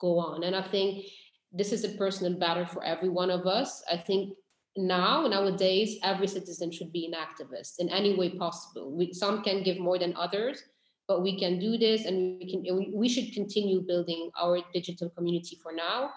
go 0.00 0.18
on. 0.18 0.44
And 0.44 0.56
i 0.56 0.62
think 0.62 1.06
this 1.52 1.72
is 1.72 1.84
a 1.84 1.90
personal 1.90 2.38
battle 2.38 2.66
for 2.66 2.82
every 2.82 3.08
one 3.10 3.30
of 3.30 3.46
us. 3.46 3.82
I 3.90 3.98
think 3.98 4.34
now 4.76 5.26
nowadays 5.26 5.98
every 6.02 6.26
citizen 6.26 6.70
should 6.72 6.92
be 6.92 7.04
an 7.06 7.12
activist 7.12 7.74
in 7.78 7.90
any 7.90 8.16
way 8.16 8.30
possible. 8.30 8.90
We, 8.90 9.12
some 9.12 9.42
can 9.42 9.62
give 9.62 9.78
more 9.78 9.98
than 9.98 10.16
others 10.16 10.62
but 11.08 11.22
we 11.22 11.38
can 11.38 11.58
do 11.58 11.76
this 11.76 12.04
and 12.04 12.38
we 12.38 12.50
can 12.50 12.92
we 12.94 13.08
should 13.08 13.32
continue 13.32 13.80
building 13.80 14.30
our 14.40 14.58
digital 14.72 15.10
community 15.10 15.58
for 15.62 15.72
now. 15.72 16.10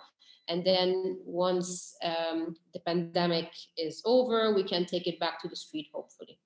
And 0.47 0.63
then 0.63 1.19
once 1.25 1.95
um, 2.03 2.55
the 2.73 2.79
pandemic 2.81 3.49
is 3.77 4.01
over 4.05 4.53
we 4.53 4.63
can 4.63 4.85
take 4.85 5.07
it 5.07 5.19
back 5.19 5.41
to 5.41 5.47
the 5.47 5.55
street 5.55 5.87
hopefully 5.91 6.37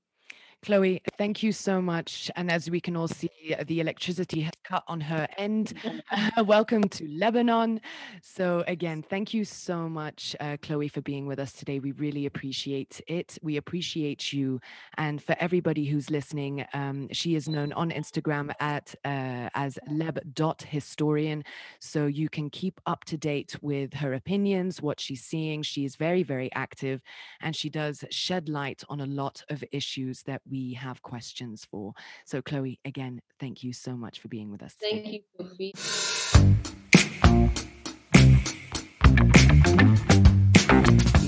Chloe, 0.61 1.01
thank 1.17 1.41
you 1.41 1.53
so 1.53 1.81
much. 1.81 2.29
And 2.35 2.51
as 2.51 2.69
we 2.69 2.81
can 2.81 2.97
all 2.97 3.07
see, 3.07 3.29
the 3.65 3.79
electricity 3.79 4.41
has 4.41 4.53
cut 4.65 4.83
on 4.87 4.99
her 4.99 5.25
end. 5.37 5.73
Welcome 6.45 6.83
to 6.89 7.07
Lebanon. 7.07 7.79
So, 8.21 8.65
again, 8.67 9.01
thank 9.01 9.33
you 9.33 9.45
so 9.45 9.87
much, 9.87 10.35
uh, 10.41 10.57
Chloe, 10.61 10.89
for 10.89 11.01
being 11.01 11.27
with 11.27 11.39
us 11.39 11.53
today. 11.53 11.79
We 11.79 11.93
really 11.93 12.25
appreciate 12.25 12.99
it. 13.07 13.37
We 13.41 13.55
appreciate 13.55 14.33
you. 14.33 14.59
And 14.97 15.23
for 15.23 15.33
everybody 15.39 15.85
who's 15.85 16.09
listening, 16.09 16.65
um, 16.73 17.07
she 17.13 17.35
is 17.35 17.47
known 17.47 17.71
on 17.73 17.89
Instagram 17.91 18.51
at 18.59 18.93
uh, 19.05 19.49
as 19.55 19.79
leb.historian. 19.89 21.45
So 21.79 22.05
you 22.05 22.27
can 22.27 22.49
keep 22.49 22.81
up 22.85 23.05
to 23.05 23.15
date 23.17 23.55
with 23.61 23.93
her 23.93 24.13
opinions, 24.13 24.81
what 24.81 24.99
she's 24.99 25.23
seeing. 25.23 25.63
She 25.63 25.85
is 25.85 25.95
very, 25.95 26.23
very 26.23 26.51
active 26.53 27.01
and 27.39 27.55
she 27.55 27.69
does 27.69 28.03
shed 28.09 28.49
light 28.49 28.83
on 28.89 28.99
a 28.99 29.05
lot 29.05 29.41
of 29.49 29.63
issues 29.71 30.23
that 30.23 30.41
we 30.49 30.73
have 30.73 31.01
questions 31.01 31.65
for. 31.69 31.93
So, 32.25 32.41
Chloe, 32.41 32.79
again, 32.85 33.21
thank 33.39 33.63
you 33.63 33.73
so 33.73 33.95
much 33.95 34.19
for 34.19 34.27
being 34.27 34.51
with 34.51 34.63
us. 34.63 34.75
Today. 34.75 35.01
Thank 35.03 35.13
you, 35.13 35.73
Sophie. 35.73 36.75